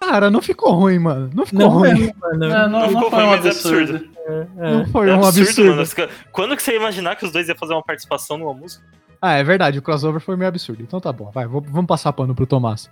[0.00, 1.30] Cara, não ficou ruim, mano.
[1.34, 2.08] Não ficou Não, ruim.
[2.08, 2.12] é.
[2.22, 3.94] Não, não, Não não ficou foi ruim, um mas é absurdo.
[3.96, 4.10] absurdo.
[4.58, 4.70] É.
[4.72, 6.08] Não foi É um absurdo.
[6.32, 8.82] Quando que você ia imaginar que os dois iam fazer uma participação numa música?
[9.20, 10.82] Ah, é verdade, o crossover foi meio absurdo.
[10.82, 12.90] Então tá bom, vai, vou- vamos passar pano pro Tomás.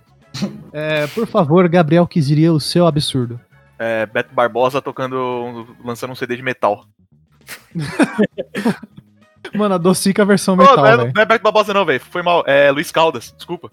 [0.71, 3.39] É, por favor, Gabriel, que diria o seu absurdo.
[3.79, 6.85] É, Beto Barbosa tocando, lançando um CD de metal.
[9.55, 11.99] Mano, adocica a versão Ô, metal, não, é, não é Beto Barbosa não, velho.
[11.99, 12.43] Foi mal.
[12.45, 13.71] É Luiz Caldas, desculpa.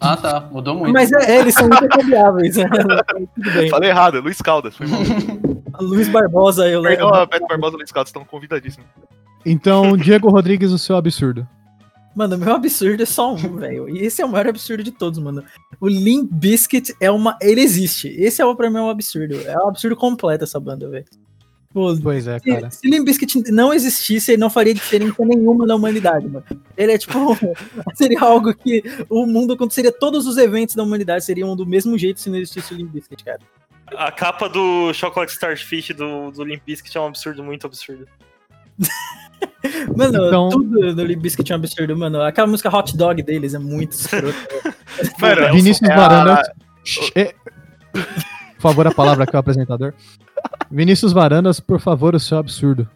[0.00, 0.92] Ah, tá, mudou muito.
[0.92, 2.56] Mas é, é, eles são intercambiáveis.
[2.56, 2.68] né?
[3.34, 3.68] Tudo bem.
[3.68, 5.00] Falei errado, Luiz Caldas, foi mal.
[5.80, 7.20] Luiz Barbosa, eu Perdão, lembro.
[7.22, 8.88] a Beto Barbosa e Luiz Caldas estão convidadíssimos.
[9.46, 11.46] Então, Diego Rodrigues, o seu absurdo.
[12.14, 13.88] Mano, meu absurdo é só um, velho.
[13.88, 15.44] E esse é o maior absurdo de todos, mano.
[15.80, 17.36] O Limp Bizkit é uma.
[17.40, 18.08] Ele existe.
[18.08, 19.36] Esse é o pra mim um absurdo.
[19.46, 21.04] É um absurdo completo essa banda, velho.
[21.72, 22.70] Pô, Pois é, cara.
[22.70, 26.44] Se, se Limp Bizkit não existisse, ele não faria diferença nenhuma na humanidade, mano.
[26.76, 27.36] Ele é tipo.
[27.94, 29.92] seria algo que o mundo aconteceria.
[29.92, 33.22] Todos os eventos da humanidade seriam do mesmo jeito se não existisse o Limp Bizkit,
[33.24, 33.40] cara.
[33.96, 38.06] A capa do Chocolate Starfish do, do Limp Bizkit é um absurdo muito absurdo.
[39.96, 42.20] Mano, Então- tudo do Limp Bizkit é um absurdo, mano.
[42.22, 44.36] Aquela música Hot Dog deles é muito escroto.
[45.20, 46.48] Mano, Vinícius é a- Varandas.
[46.84, 47.34] Shh, é-
[48.58, 49.94] Por favor, a palavra aqui, o apresentador.
[50.70, 52.88] Vinícius Varandas, por favor, o seu absurdo.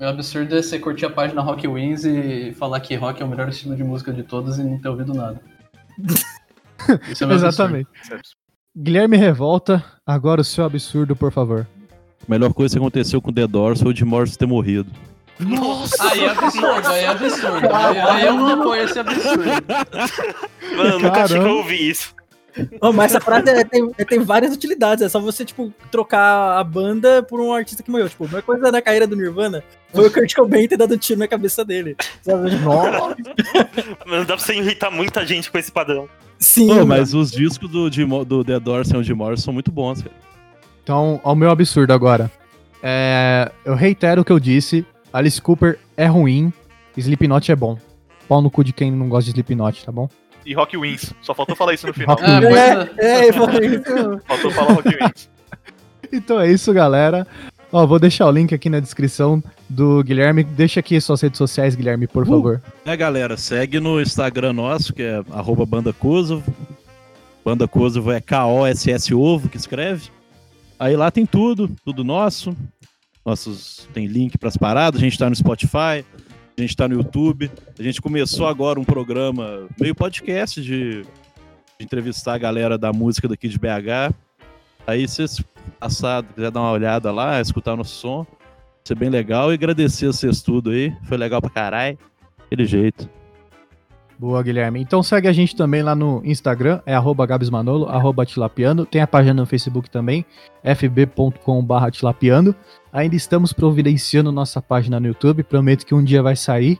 [0.00, 3.28] O absurdo é você curtir a página Rock Wins e falar que rock é o
[3.28, 5.40] melhor estilo de música de todos e não ter ouvido nada.
[7.08, 7.88] Isso é meu Exatamente.
[8.76, 11.68] Guilherme Revolta, agora o seu absurdo, por favor.
[12.26, 14.90] A melhor coisa que aconteceu com o The Doors foi o Jim Morrison ter morrido.
[15.38, 16.10] Nossa!
[16.10, 17.74] Aí é absurdo, aí é absurdo.
[17.74, 19.44] Aí, aí eu não apoio esse absurdo.
[20.76, 22.14] Mano, eu nunca achei que eu ouvi isso.
[22.80, 25.02] Ô, mas essa frase é- tem, é- tem várias utilidades.
[25.04, 28.08] É só você, tipo, trocar a banda por um artista que morreu.
[28.08, 30.98] Tipo, a melhor coisa da carreira do Nirvana foi o Kurt Cobain ter dado um
[30.98, 31.96] tiro na cabeça dele.
[32.22, 32.54] Sabe?
[32.56, 33.16] Nossa.
[34.06, 36.08] Mano, dá pra você irritar muita gente com esse padrão.
[36.38, 36.66] Sim.
[36.66, 37.88] Pô, mas os discos do,
[38.24, 40.14] do The Doors e o Jim Morrison são muito bons, cara.
[40.82, 42.30] Então, ao meu absurdo agora.
[42.82, 44.84] É, eu reitero o que eu disse.
[45.12, 46.52] Alice Cooper é ruim,
[46.96, 47.78] Slipknot é bom.
[48.28, 50.08] Pau no cu de quem não gosta de Slipknot, tá bom?
[50.44, 51.12] E Rock Wins.
[51.22, 52.16] Só faltou falar isso no final.
[52.20, 53.06] Ah, é.
[53.06, 54.20] É, é, foi isso.
[54.26, 55.28] Faltou falar Rock Wins.
[56.14, 57.26] Então é isso, galera.
[57.72, 60.44] Ó, vou deixar o link aqui na descrição do Guilherme.
[60.44, 62.60] Deixa aqui suas redes sociais, Guilherme, por favor.
[62.84, 66.44] É, galera, segue no Instagram nosso, que é arroba Banda Kosovo.
[67.42, 70.10] Banda Kosovo é K-O-S-S Ovo, que escreve.
[70.78, 72.54] Aí lá tem tudo, tudo nosso.
[73.24, 76.04] Nossos tem link pras paradas, a gente tá no Spotify,
[76.56, 77.50] a gente tá no YouTube.
[77.78, 81.06] A gente começou agora um programa meio podcast de, de
[81.80, 84.14] entrevistar a galera da música daqui de BH.
[84.86, 85.44] Aí se vocês
[85.78, 88.36] passado, quiser dar uma olhada lá, escutar nosso som, vai
[88.84, 90.94] ser bem legal e agradecer vocês tudo aí.
[91.04, 91.98] Foi legal pra caralho.
[92.46, 93.08] Aquele jeito.
[94.22, 94.80] Boa, Guilherme.
[94.80, 98.86] Então segue a gente também lá no Instagram, é arroba gabsmanolo, arroba tilapiano.
[98.86, 100.24] Tem a página no Facebook também,
[100.62, 102.54] fb.com.br tilapiano.
[102.92, 106.78] Ainda estamos providenciando nossa página no YouTube, prometo que um dia vai sair.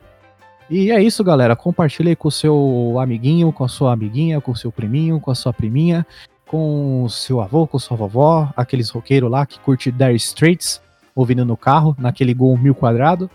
[0.71, 1.57] E é isso, galera.
[1.57, 5.33] Compartilha aí com o seu amiguinho, com a sua amiguinha, com o seu priminho, com
[5.33, 6.07] a sua priminha,
[6.47, 10.81] com o seu avô, com sua vovó, aqueles roqueiros lá que curte Dire Straits,
[11.13, 13.29] ouvindo no carro, naquele gol mil quadrado.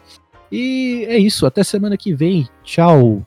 [0.49, 2.47] E é isso, até semana que vem.
[2.63, 3.21] Tchau!